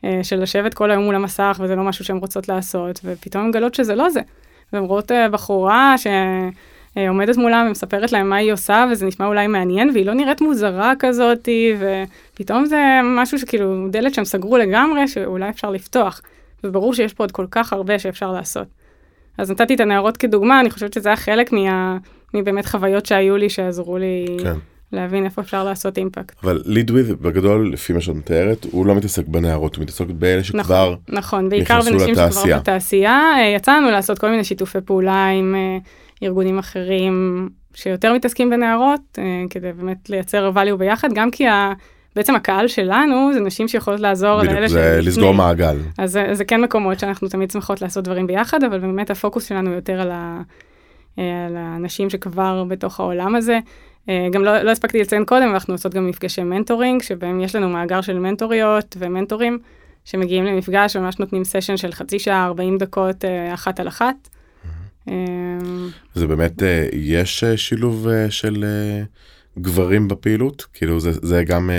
[0.04, 3.50] אה, של לשבת כל היום מול המסך וזה לא משהו שהן רוצות לעשות, ופתאום הן
[3.50, 4.22] מגלות שזה לא זה.
[4.74, 6.08] והן רואות בחורה ש...
[7.00, 10.42] אה, עומדת מולם ומספרת להם מה היא עושה, וזה נשמע אולי מעניין, והיא לא נראית
[10.42, 16.22] מוזרה כזאת, ופתאום זה משהו שכאילו, דלת שהם סגרו לגמרי, שאולי אפשר לפתוח.
[16.64, 18.68] וברור שיש פה עוד כל כך הרבה שאפשר לעשות.
[19.38, 21.98] אז נתתי את הנערות כדוגמה, אני חושבת שזה היה חלק מה...
[22.34, 24.56] מבאמת חוויות שהיו לי, שעזרו לי כן.
[24.92, 26.36] להבין איפה אפשר לעשות אימפקט.
[26.44, 30.60] אבל לידוויד, בגדול, לפי מה שאת מתארת, הוא לא מתעסק בנערות, הוא מתעסק באלה שכבר
[30.60, 33.20] נכון, נכון, בעיקר בנשים שכבר בתעשייה.
[33.38, 35.78] אה, יצא לנו לעשות כל מיני שיתופי פעולה עם אה,
[36.24, 41.74] ארגונים אחרים שיותר מתעסקים בנערות, אה, כדי באמת לייצר value ביחד, גם כי ה...
[42.16, 45.78] בעצם הקהל שלנו זה נשים שיכולות לעזור לאלה בדיוק, זה לסגור מעגל.
[45.98, 49.72] אז זה, זה כן מקומות שאנחנו תמיד שמחות לעשות דברים ביחד, אבל באמת הפוקוס שלנו
[49.72, 50.42] יותר על, ה,
[51.20, 53.60] אה, על האנשים שכבר בתוך העולם הזה.
[54.10, 57.70] אה, גם לא, לא הספקתי לציין קודם, אנחנו עושות גם מפגשי mentoring, שבהם יש לנו
[57.70, 59.60] מאגר של מנטוריות ומנטורים
[60.06, 64.30] שמגיעים למפגש, ממש נותנים session של חצי שעה, 40 דקות, אחת על אחת.
[65.10, 68.66] אמ, זה באמת, אה, יש אה, שילוב אה, של
[69.60, 70.66] גברים בפעילות?
[70.74, 71.70] כאילו זה, זה גם,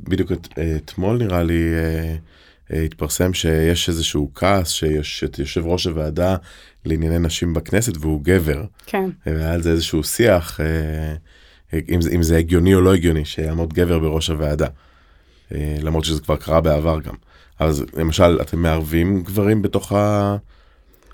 [0.00, 0.32] בדיוק
[0.76, 1.62] אתמול נראה לי,
[2.70, 6.36] התפרסם שיש איזשהו כעס שיש את יושב ראש הוועדה
[6.84, 8.64] לענייני נשים בכנסת והוא גבר.
[8.86, 9.10] כן.
[9.26, 10.60] והיה על זה איזשהו שיח,
[11.88, 14.66] אם זה, אם זה הגיוני או לא הגיוני, שיעמוד גבר בראש הוועדה.
[15.50, 17.14] למרות שזה כבר קרה בעבר גם.
[17.58, 20.36] אז למשל, אתם מערבים גברים בתוך ה...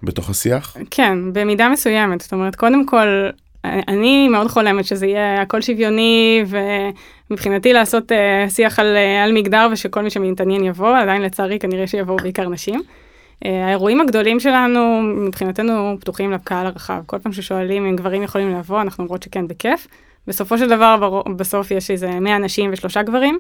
[0.03, 0.77] בתוך השיח?
[0.91, 2.21] כן, במידה מסוימת.
[2.21, 3.31] זאת אומרת, קודם כל,
[3.65, 6.45] אני מאוד חולמת שזה יהיה הכל שוויוני,
[7.31, 11.87] ומבחינתי לעשות uh, שיח על, uh, על מגדר ושכל מי שמתעניין יבוא, עדיין לצערי כנראה
[11.87, 12.81] שיבואו בעיקר נשים.
[12.81, 17.03] Uh, האירועים הגדולים שלנו מבחינתנו פתוחים לקהל הרחב.
[17.07, 19.87] כל פעם ששואלים אם גברים יכולים לבוא, אנחנו אומרות שכן, בכיף.
[20.27, 23.39] בסופו של דבר, בסוף יש איזה 100 נשים ושלושה גברים.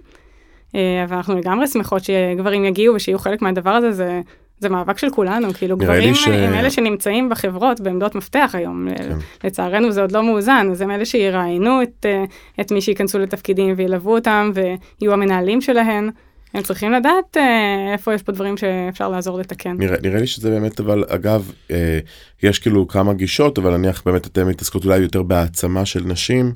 [0.74, 4.20] אבל אנחנו לגמרי שמחות שגברים יגיעו ושיהיו חלק מהדבר הזה, זה
[4.60, 6.28] זה מאבק של כולנו, כאילו גברים ש...
[6.28, 9.16] הם אלה שנמצאים בחברות בעמדות מפתח היום, כן.
[9.44, 12.24] לצערנו זה עוד לא מאוזן, אז הם אלה שיראיינו את, אה,
[12.60, 16.10] את מי שייכנסו לתפקידים וילוו אותם ויהיו המנהלים שלהן.
[16.54, 19.76] הם צריכים לדעת אה, איפה יש פה דברים שאפשר לעזור לתקן.
[19.78, 21.98] נראה, נראה לי שזה באמת, אבל אגב, אה,
[22.42, 26.52] יש כאילו כמה גישות, אבל נניח באמת אתן מתעסקות אולי יותר בהעצמה של נשים,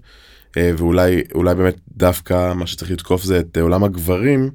[0.56, 4.50] אה, ואולי באמת דווקא מה שצריך לתקוף זה את עולם הגברים.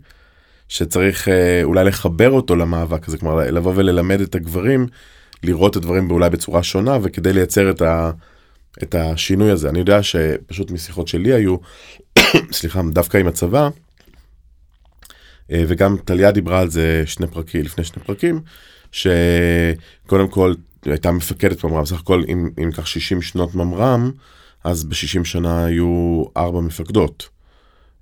[0.70, 4.88] שצריך אה, אולי לחבר אותו למאבק הזה, כלומר לבוא וללמד את הגברים
[5.44, 8.12] לראות את הדברים אולי בצורה שונה וכדי לייצר את, ה,
[8.84, 9.70] את השינוי הזה.
[9.70, 11.58] אני יודע שפשוט משיחות שלי היו,
[12.52, 13.70] סליחה, דווקא עם הצבא,
[15.52, 18.42] אה, וגם טליה דיברה על זה שני פרקים, לפני שני פרקים,
[18.92, 20.54] שקודם כל
[20.86, 24.12] הייתה מפקדת ממר"ם, בסך הכל אם ניקח 60 שנות ממר"ם,
[24.64, 27.39] אז ב-60 שנה היו ארבע מפקדות.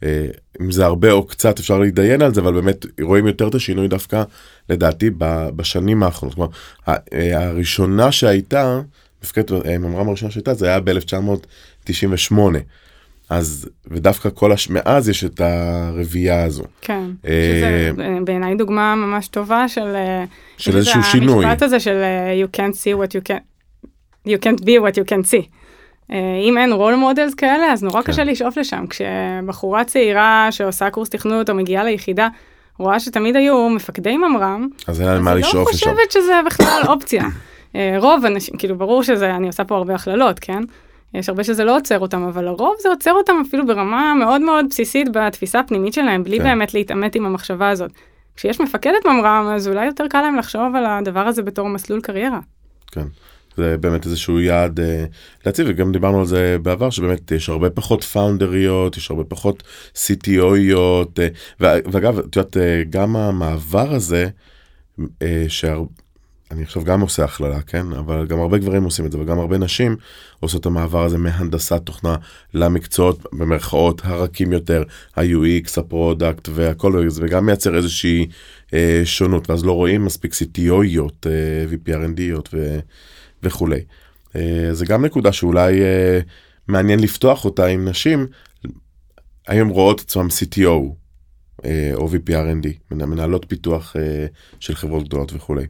[0.03, 0.27] אה,
[0.61, 3.87] אם זה הרבה או קצת אפשר להתדיין על זה, אבל באמת רואים יותר את השינוי
[3.87, 4.23] דווקא,
[4.69, 5.09] לדעתי,
[5.55, 6.35] בשנים האחרונות.
[6.35, 6.49] כלומר,
[6.87, 8.81] אה, הראשונה שהייתה,
[9.23, 12.33] מפקדת ממר"ם הראשונה שהייתה, זה היה ב-1998.
[13.29, 14.69] אז ודווקא כל הש...
[14.69, 16.63] מאז יש את הרביעייה הזו.
[16.81, 17.91] כן, אה, שזה
[18.25, 20.23] בעיניי דוגמה ממש טובה של, אה,
[20.57, 21.45] של איזשהו שינוי.
[21.45, 23.39] המשפט הזה של אה, you can't see what you can,
[24.27, 25.47] you can't be what you can see.
[26.49, 28.11] אם אין role models כאלה אז נורא כן.
[28.11, 28.85] קשה לשאוף לשם.
[28.89, 32.27] כשבחורה צעירה שעושה קורס תכנות או מגיעה ליחידה,
[32.79, 35.89] רואה שתמיד היו מפקדי ממר"ם, אז אין מה לשאוף לשם.
[35.89, 37.23] אני לא חושבת שזה בכלל אופציה.
[37.97, 40.63] רוב אנשים, כאילו ברור שזה, אני עושה פה הרבה הכללות, כן?
[41.13, 44.65] יש הרבה שזה לא עוצר אותם, אבל לרוב זה עוצר אותם אפילו ברמה מאוד מאוד
[44.69, 46.43] בסיסית בתפיסה הפנימית שלהם, בלי כן.
[46.43, 47.91] באמת להתעמת עם המחשבה הזאת.
[48.35, 52.39] כשיש מפקדת ממר"ם, אז אולי יותר קל להם לחשוב על הדבר הזה בתור מסלול קריירה.
[52.91, 53.05] כן.
[53.57, 55.05] זה באמת איזשהו יעד אה,
[55.45, 59.63] להציב וגם דיברנו על זה בעבר שבאמת יש הרבה פחות founderיות יש הרבה פחות
[59.95, 61.27] CTOיות אה,
[61.59, 64.29] ואגב את יודעת אה, גם המעבר הזה
[65.21, 65.83] אה, שהר...
[66.51, 67.85] אני עכשיו גם עושה הכללה, כן?
[67.93, 69.95] אבל גם הרבה גברים עושים את זה, וגם הרבה נשים
[70.39, 72.15] עושות את המעבר הזה מהנדסת תוכנה
[72.53, 74.83] למקצועות, במרכאות, הרכים יותר,
[75.15, 78.27] ה-UX, ה product והכל, וגם מייצר איזושהי
[78.73, 82.79] אה, שונות, ואז לא רואים מספיק CTOיות, אה, VPRNDיות ו,
[83.43, 83.79] וכולי.
[84.35, 86.19] אה, זה גם נקודה שאולי אה,
[86.67, 88.27] מעניין לפתוח אותה עם נשים,
[89.47, 90.95] האם הן רואות עצמם CTO
[91.65, 93.95] אה, או VPRND, מנהלות פיתוח
[94.59, 95.65] של חברות גדולות וכולי.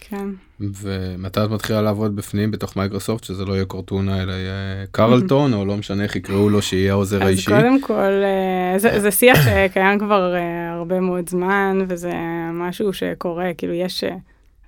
[0.00, 0.28] כן.
[0.60, 5.64] ומתי את מתחילה לעבוד בפנים בתוך מייקרוסופט שזה לא יהיה קורטונה אלא יהיה קרלטון או
[5.64, 7.54] לא משנה איך יקראו לו שיהיה העוזר האישי.
[7.54, 8.22] אז קודם כל
[8.76, 10.34] זה, זה שיח שקיים כבר
[10.72, 12.12] הרבה מאוד זמן וזה
[12.52, 14.04] משהו שקורה כאילו יש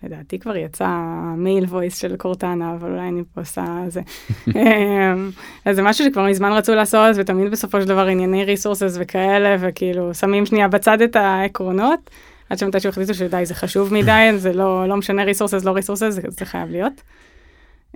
[0.02, 0.88] לדעתי כבר יצא
[1.37, 4.00] male voice של קורטנה אבל אולי אני פה עושה זה.
[5.64, 10.14] אז זה משהו שכבר מזמן רצו לעשות ותמיד בסופו של דבר ענייני resources וכאלה וכאילו
[10.14, 12.10] שמים שנייה בצד את העקרונות.
[12.50, 16.22] עד שמתישהו החליטו שדי זה חשוב מדי זה לא לא משנה resources לא resources זה,
[16.28, 17.02] זה חייב להיות.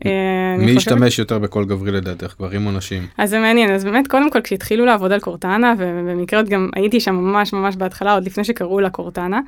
[0.04, 0.10] אה,
[0.58, 4.30] מי ישתמש יותר בקול גברי לדעתך גברים או נשים אז זה מעניין אז באמת קודם
[4.30, 8.80] כל כשהתחילו לעבוד על קורטנה ובמקרה גם הייתי שם ממש ממש בהתחלה עוד לפני שקראו
[8.80, 9.40] לה קורטנה.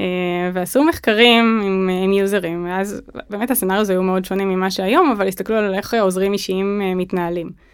[0.00, 0.04] אה,
[0.52, 5.28] ועשו מחקרים עם, עם users ואז באמת ה scenario היו מאוד שונים ממה שהיום אבל
[5.28, 7.70] הסתכלו על איך עוזרים אישיים אה, מתנהלים.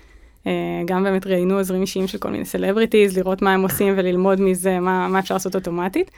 [0.87, 4.81] גם באמת ראיינו עוזרים אישיים של כל מיני celebrities לראות מה הם עושים וללמוד מזה
[4.81, 6.11] מה, מה אפשר לעשות אוטומטית.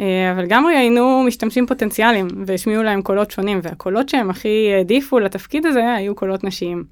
[0.00, 5.66] אה, אבל גם ראיינו משתמשים פוטנציאליים והשמיעו להם קולות שונים והקולות שהם הכי העדיפו לתפקיד
[5.66, 6.84] הזה היו קולות נשיים.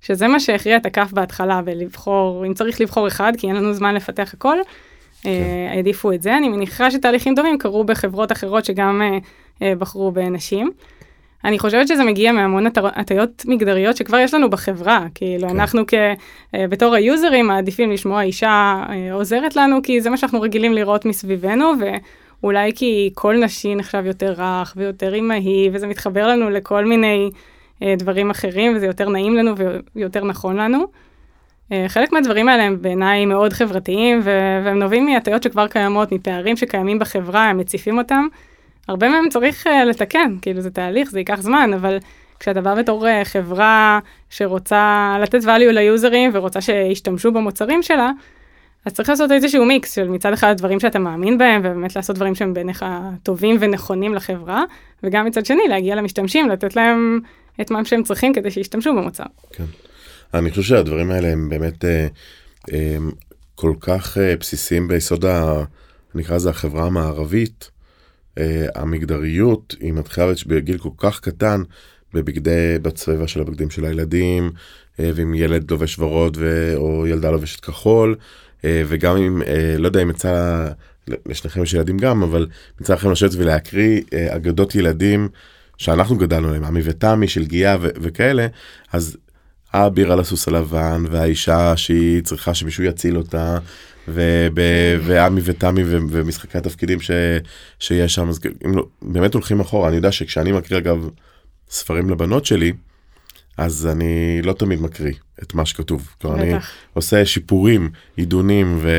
[0.00, 3.94] שזה מה שהכריע את הכף בהתחלה ולבחור אם צריך לבחור אחד כי אין לנו זמן
[3.94, 4.58] לפתח הכל.
[5.26, 5.74] אה, כן.
[5.74, 9.02] העדיפו את זה אני מניחה שתהליכים דומים קרו בחברות אחרות שגם
[9.62, 10.70] אה, בחרו בנשים.
[11.44, 15.54] אני חושבת שזה מגיע מהמון הטיות מגדריות שכבר יש לנו בחברה כאילו כן.
[15.54, 15.94] אנחנו כ,
[16.54, 21.72] בתור היוזרים מעדיפים לשמוע אישה עוזרת לנו כי זה מה שאנחנו רגילים לראות מסביבנו.
[21.80, 21.84] ו...
[22.42, 27.30] אולי כי קול נשי נחשב יותר רך ויותר אימהי, וזה מתחבר לנו לכל מיני
[27.82, 29.54] אה, דברים אחרים, וזה יותר נעים לנו
[29.94, 30.84] ויותר נכון לנו.
[31.72, 36.98] אה, חלק מהדברים האלה הם בעיניי מאוד חברתיים, והם נובעים מהטיות שכבר קיימות, מפערים שקיימים
[36.98, 38.26] בחברה, הם מציפים אותם.
[38.88, 41.98] הרבה מהם צריך אה, לתקן, כאילו זה תהליך, זה ייקח זמן, אבל
[42.40, 43.98] כשאתה בא בתור אה, חברה
[44.30, 48.10] שרוצה לתת value ליוזרים ורוצה שישתמשו במוצרים שלה,
[48.84, 52.34] אז צריך לעשות איזשהו מיקס של מצד אחד הדברים שאתה מאמין בהם ובאמת לעשות דברים
[52.34, 52.84] שהם בעיניך
[53.22, 54.64] טובים ונכונים לחברה
[55.02, 57.20] וגם מצד שני להגיע למשתמשים לתת להם
[57.60, 59.24] את מה שהם צריכים כדי שישתמשו במוצר.
[59.52, 59.64] כן.
[60.34, 62.06] אני חושב שהדברים האלה הם באמת אה,
[62.72, 62.96] אה,
[63.54, 65.64] כל כך אה, בסיסיים ביסוד ה...
[66.14, 67.70] נקרא לזה החברה המערבית.
[68.74, 71.62] המגדריות היא מתחילה בגיל כל כך קטן
[72.14, 74.50] בבגדי בצבע של הבגדים של הילדים
[74.98, 76.72] ואם ילד לובש ורוד ו...
[76.76, 78.16] או ילדה לובשת כחול.
[78.64, 79.42] וגם אם,
[79.78, 80.66] לא יודע אם יצא,
[81.26, 82.46] לשניכם יש ילדים גם, אבל
[82.80, 85.28] יצא לכם לשבת ולהקריא אגדות ילדים
[85.78, 88.46] שאנחנו גדלנו עליהם, עמי ותמי של גיאה וכאלה,
[88.92, 89.16] אז
[89.76, 93.58] האביר על הסוס הלבן והאישה שהיא צריכה שמישהו יציל אותה.
[94.08, 97.10] ועמי ותמי ומשחקי התפקידים ש,
[97.78, 101.08] שיש שם אז אם לא, באמת הולכים אחורה אני יודע שכשאני מקריא אגב
[101.70, 102.72] ספרים לבנות שלי
[103.56, 105.12] אז אני לא תמיד מקריא
[105.42, 106.08] את מה שכתוב.
[106.20, 106.52] כלומר, אני
[106.94, 108.90] עושה שיפורים, עידונים ו...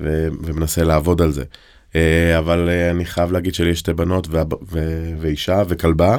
[0.00, 0.28] ו...
[0.42, 1.44] ומנסה לעבוד על זה.
[1.94, 4.40] אה, אבל אה, אני חייב להגיד שלי יש שתי בנות ו...
[4.72, 4.78] ו...
[5.18, 6.18] ואישה וכלבה,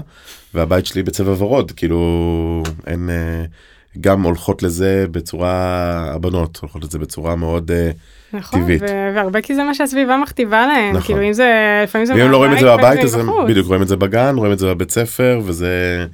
[0.54, 3.10] והבית שלי בצבע ורוד, כאילו אין...
[3.10, 3.46] אה,
[4.02, 5.52] גם הולכות לזה בצורה,
[6.16, 7.72] הבנות הולכות לזה בצורה מאוד
[8.34, 8.84] נכון, טבעית.
[8.84, 11.02] נכון, והרבה כי זה מה שהסביבה מכתיבה להם, נכון.
[11.02, 12.14] כאילו אם זה, לפעמים זה...
[12.14, 14.60] ואם לא רואים את זה בבית, אז הם בדיוק רואים את זה בגן, רואים את
[14.60, 16.06] זה בבית ספר, וזה...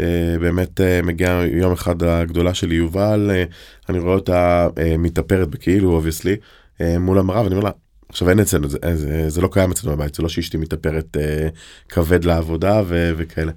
[0.00, 3.44] אה, באמת אה, מגיע יום אחד הגדולה שלי יובל, אה,
[3.88, 6.36] אני רואה אותה מתאפרת בכאילו obviously
[6.80, 7.70] מול המראה ואני אומר לה,
[8.12, 11.48] עכשיו אין אצלנו, זה, זה, זה לא קיים אצלנו בבית, זה לא שאשתי מתאפרת אה,
[11.88, 13.52] כבד לעבודה ו, וכאלה.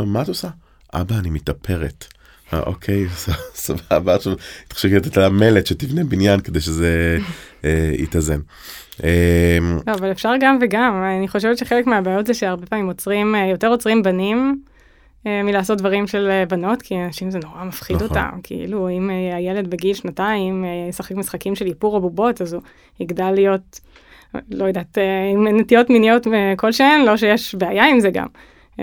[0.00, 0.48] מה את עושה?
[0.94, 2.06] אבא אני מתאפרת.
[2.52, 3.06] אה, אוקיי,
[3.54, 4.34] סבבה, עכשיו
[4.68, 7.18] תחשבי לתת לה מלט שתבנה בניין כדי שזה
[7.64, 8.40] אה, יתאזן.
[9.04, 13.68] אה, לא, אבל אפשר גם וגם, אני חושבת שחלק מהבעיות זה שהרבה פעמים עוצרים, יותר
[13.68, 14.62] עוצרים בנים.
[15.26, 18.08] אה, מלעשות דברים של אה, בנות, כי אנשים זה נורא מפחיד נכון.
[18.08, 18.38] אותם.
[18.42, 22.62] כאילו, אם אה, הילד בגיל שנתיים ישחק משחקים של איפור או בובות, אז הוא
[23.00, 23.80] יגדל להיות,
[24.50, 24.98] לא יודעת,
[25.32, 28.26] עם נטיות מיניות כלשהן, לא שיש בעיה עם זה גם.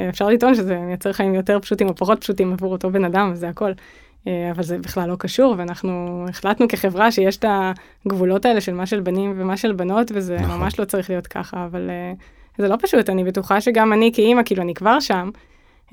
[0.09, 3.49] אפשר לטעון שזה מייצר חיים יותר פשוטים או פחות פשוטים עבור אותו בן אדם, זה
[3.49, 3.71] הכל.
[4.25, 7.45] אבל זה בכלל לא קשור, ואנחנו החלטנו כחברה שיש את
[8.05, 10.59] הגבולות האלה של מה של בנים ומה של בנות, וזה נכון.
[10.59, 11.89] ממש לא צריך להיות ככה, אבל
[12.57, 15.29] זה לא פשוט, אני בטוחה שגם אני כאימא, כאילו, אני כבר שם.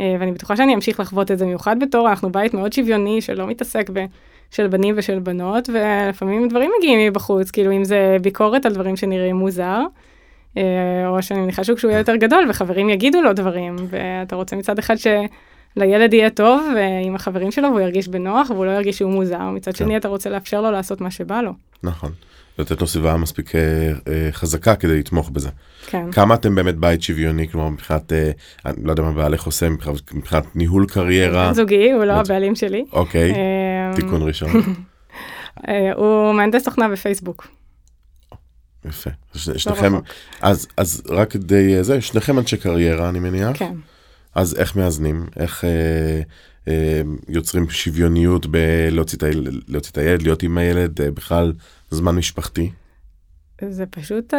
[0.01, 3.47] אה, ואני בטוחה שאני אמשיך לחוות את זה, מיוחד בתור, אנחנו בית מאוד שוויוני שלא
[3.47, 3.91] מתעסק
[4.53, 9.37] בשל בנים ושל בנות, ולפעמים דברים מגיעים מבחוץ, כאילו אם זה ביקורת על דברים שנראים
[9.37, 9.81] מוזר,
[10.57, 10.63] אה,
[11.09, 14.79] או שאני מניחה שהוא כשהוא יהיה יותר גדול וחברים יגידו לו דברים, ואתה רוצה מצד
[14.79, 16.63] אחד שלילד יהיה טוב
[17.05, 19.97] עם החברים שלו והוא ירגיש בנוח והוא לא ירגיש שהוא מוזר, מצד שני כן.
[19.97, 21.53] אתה רוצה לאפשר לו לעשות מה שבא לו.
[21.83, 22.13] נכון.
[22.61, 23.61] לתת לו סביבה מספיק אה,
[24.09, 25.49] אה, חזקה כדי לתמוך בזה.
[25.87, 26.13] כן.
[26.13, 28.31] כמה אתם באמת בית שוויוני, כלומר מבחינת, אה,
[28.67, 31.53] אני לא יודע מה בעלך עושה, מבחינת, מבחינת ניהול קריירה.
[31.55, 32.85] זוגי, הוא לא הבעלים שלי.
[32.93, 33.33] אוקיי,
[33.95, 34.51] תיקון ראשון.
[35.97, 37.49] הוא מהנדס תוכנה בפייסבוק.
[38.85, 39.11] יפה.
[39.35, 39.93] לא שניכם,
[40.41, 43.59] אז, אז רק כדי זה, שניכם אנשי קריירה אני מניח.
[43.59, 43.75] כן.
[44.35, 45.27] אז איך מאזנים?
[45.37, 45.65] איך
[46.69, 46.73] אה,
[47.29, 49.19] יוצרים שוויוניות בלהוציא
[49.93, 51.53] את הילד, להיות עם הילד, בכלל
[51.91, 52.71] זמן משפחתי?
[53.69, 54.37] זה פשוט uh,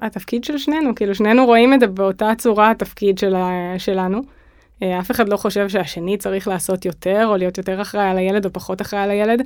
[0.00, 3.34] התפקיד של שנינו, כאילו שנינו רואים את זה באותה צורה התפקיד של,
[3.78, 4.18] שלנו.
[4.18, 8.44] Uh, אף אחד לא חושב שהשני צריך לעשות יותר, או להיות יותר אחראי על הילד
[8.44, 9.40] או פחות אחראי על הילד.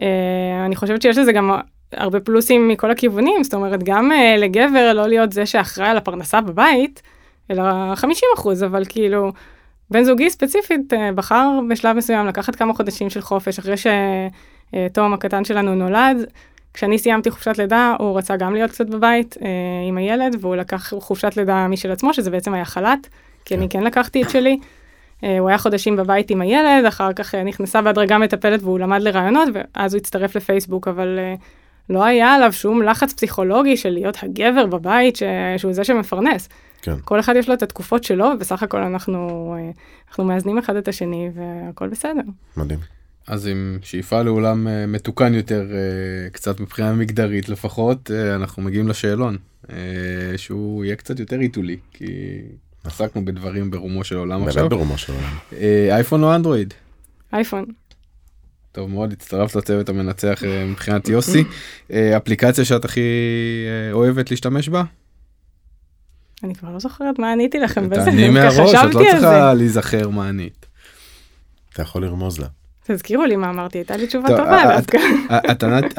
[0.00, 0.04] Uh,
[0.66, 1.50] אני חושבת שיש לזה גם
[1.92, 6.40] הרבה פלוסים מכל הכיוונים, זאת אומרת, גם uh, לגבר לא להיות זה שאחראי על הפרנסה
[6.40, 7.02] בבית,
[7.50, 9.32] אלא 50 אחוז, אבל כאילו,
[9.90, 15.44] בן זוגי ספציפית uh, בחר בשלב מסוים לקחת כמה חודשים של חופש, אחרי שתום הקטן
[15.44, 16.26] שלנו נולד.
[16.74, 19.48] כשאני סיימתי חופשת לידה, הוא רצה גם להיות קצת בבית אה,
[19.88, 23.06] עם הילד, והוא לקח חופשת לידה משל עצמו, שזה בעצם היה חל"ת,
[23.44, 23.78] כי אני כן.
[23.78, 24.58] כן לקחתי את שלי.
[25.24, 29.02] אה, הוא היה חודשים בבית עם הילד, אחר כך אה, נכנסה בהדרגה מטפלת והוא למד
[29.02, 31.34] לרעיונות, ואז הוא הצטרף לפייסבוק, אבל אה,
[31.90, 35.22] לא היה עליו שום לחץ פסיכולוגי של להיות הגבר בבית, ש...
[35.56, 36.48] שהוא זה שמפרנס.
[36.82, 36.94] כן.
[37.04, 39.70] כל אחד יש לו את התקופות שלו, ובסך הכל אנחנו, אה,
[40.08, 42.22] אנחנו מאזנים אחד את השני, והכל בסדר.
[42.56, 42.78] מדהים.
[43.26, 48.88] אז עם שאיפה לעולם אה, מתוקן יותר, אה, קצת מבחינה מגדרית לפחות, אה, אנחנו מגיעים
[48.88, 49.36] לשאלון,
[50.36, 52.06] שהוא יהיה קצת יותר עיתולי, כי
[52.84, 54.62] עסקנו בדברים ברומו של עולם עכשיו.
[54.62, 55.62] באמת ברומו של עולם.
[55.90, 56.74] אייפון או אנדרואיד?
[57.32, 57.64] אייפון.
[58.72, 61.44] טוב מאוד, הצטרפת לצוות המנצח מבחינת יוסי.
[62.16, 63.00] אפליקציה שאת הכי
[63.92, 64.82] אוהבת להשתמש בה?
[66.44, 70.28] אני כבר לא זוכרת מה עניתי לכם בזה, תעני מהראש, את לא צריכה להיזכר מה
[70.28, 70.66] ענית.
[71.72, 72.46] אתה יכול לרמוז לה.
[72.86, 74.98] תזכירו לי מה אמרתי, הייתה לי תשובה טובה דווקא.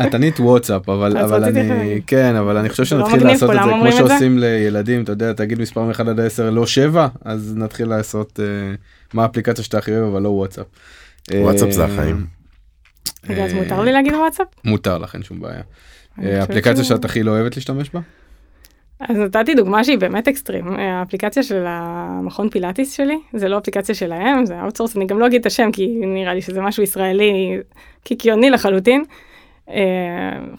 [0.08, 3.92] את ענית וואטסאפ, אבל אני, כן, אבל אני חושב לא שנתחיל לעשות את זה כמו
[3.92, 8.46] שעושים לילדים, אתה יודע, תגיד מספר מ-1 עד 10 לא 7, אז נתחיל לעשות אה,
[9.14, 10.66] מה האפליקציה שאתה הכי אוהב, אבל לא וואטסאפ.
[11.34, 12.26] וואטסאפ זה החיים.
[13.30, 14.48] רגע, אז מותר לי להגיד וואטסאפ?
[14.66, 16.44] מותר לך, אין שום בעיה.
[16.44, 18.00] אפליקציה שאת הכי לא אוהבת להשתמש בה?
[19.10, 24.46] אז נתתי דוגמה שהיא באמת אקסטרים, האפליקציה של המכון פילאטיס שלי, זה לא אפליקציה שלהם,
[24.46, 27.58] זה outsource, אני גם לא אגיד את השם כי נראה לי שזה משהו ישראלי
[28.04, 29.04] קיקיוני לחלוטין.
[29.70, 29.76] אה,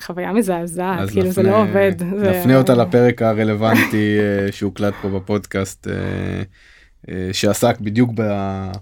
[0.01, 1.93] חוויה מזעזעת, כאילו זה לא עובד.
[2.03, 5.89] נפנה אותה לפרק הרלוונטי אה, שהוקלט פה בפודקאסט.
[5.89, 6.43] אה,
[7.33, 8.11] שעסק בדיוק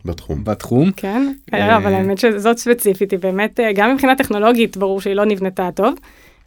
[0.04, 0.44] בתחום.
[0.44, 0.90] בתחום.
[0.96, 5.94] כן, אבל האמת שזאת ספציפית היא באמת, גם מבחינה טכנולוגית ברור שהיא לא נבנתה טוב.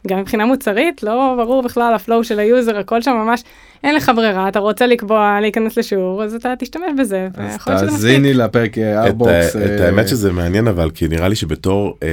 [0.06, 3.42] גם מבחינה מוצרית, לא ברור בכלל ה flow של ה user, הכל שם ממש,
[3.84, 7.28] אין לך ברירה, אתה רוצה לקבוע, להיכנס לשיעור, אז אתה תשתמש בזה.
[7.36, 9.56] אז תאזיני לפרק ארבוקס.
[9.56, 12.08] את האמת שזה מעניין אבל, כי נראה לי שבתור אה,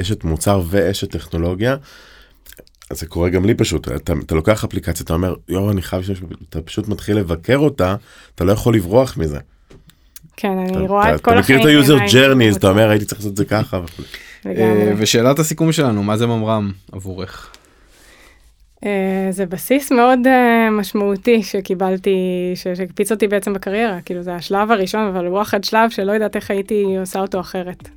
[0.00, 1.76] אשת מוצר ואשת טכנולוגיה,
[2.92, 6.02] זה קורה גם לי פשוט, אתה, אתה לוקח אפליקציה, אתה אומר, יואו, אני חייב,
[6.50, 7.94] אתה פשוט מתחיל לבקר אותה,
[8.34, 9.38] אתה לא יכול לברוח מזה.
[10.36, 11.68] כן, אני אתה- רואה אתה- את כל אתה מכיר החיים.
[11.68, 12.70] את ה user בעיניים journey, אז אתה.
[12.70, 13.76] אומר הייתי צריך לעשות את זה ככה.
[13.84, 14.02] וכו'.
[14.44, 14.88] לגמרי.
[14.88, 17.52] אה, ושאלת הסיכום שלנו, מה זה ממר"ם עבורך?
[18.84, 22.16] אה, זה בסיס מאוד אה, משמעותי שקיבלתי,
[22.54, 26.50] שהקפיץ אותי בעצם בקריירה, כאילו זה השלב הראשון, אבל הוא אחד שלב שלא יודעת איך
[26.50, 27.88] הייתי עושה אותו אחרת.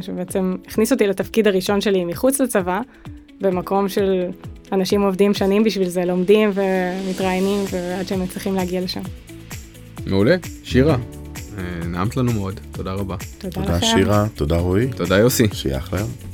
[0.00, 2.80] שבעצם הכניס אותי לתפקיד הראשון שלי מחוץ לצבא,
[3.40, 4.26] במקום של
[4.72, 9.00] אנשים עובדים שנים בשביל זה, לומדים ומתראיינים, ועד שהם מצליחים להגיע לשם.
[10.06, 10.96] מעולה, שירה,
[11.88, 13.16] נעמת לנו מאוד, תודה רבה.
[13.38, 13.86] תודה תודה לכם.
[13.86, 15.46] שירה, תודה רועי, תודה יוסי.
[15.52, 16.29] שיהיה אחלה יום.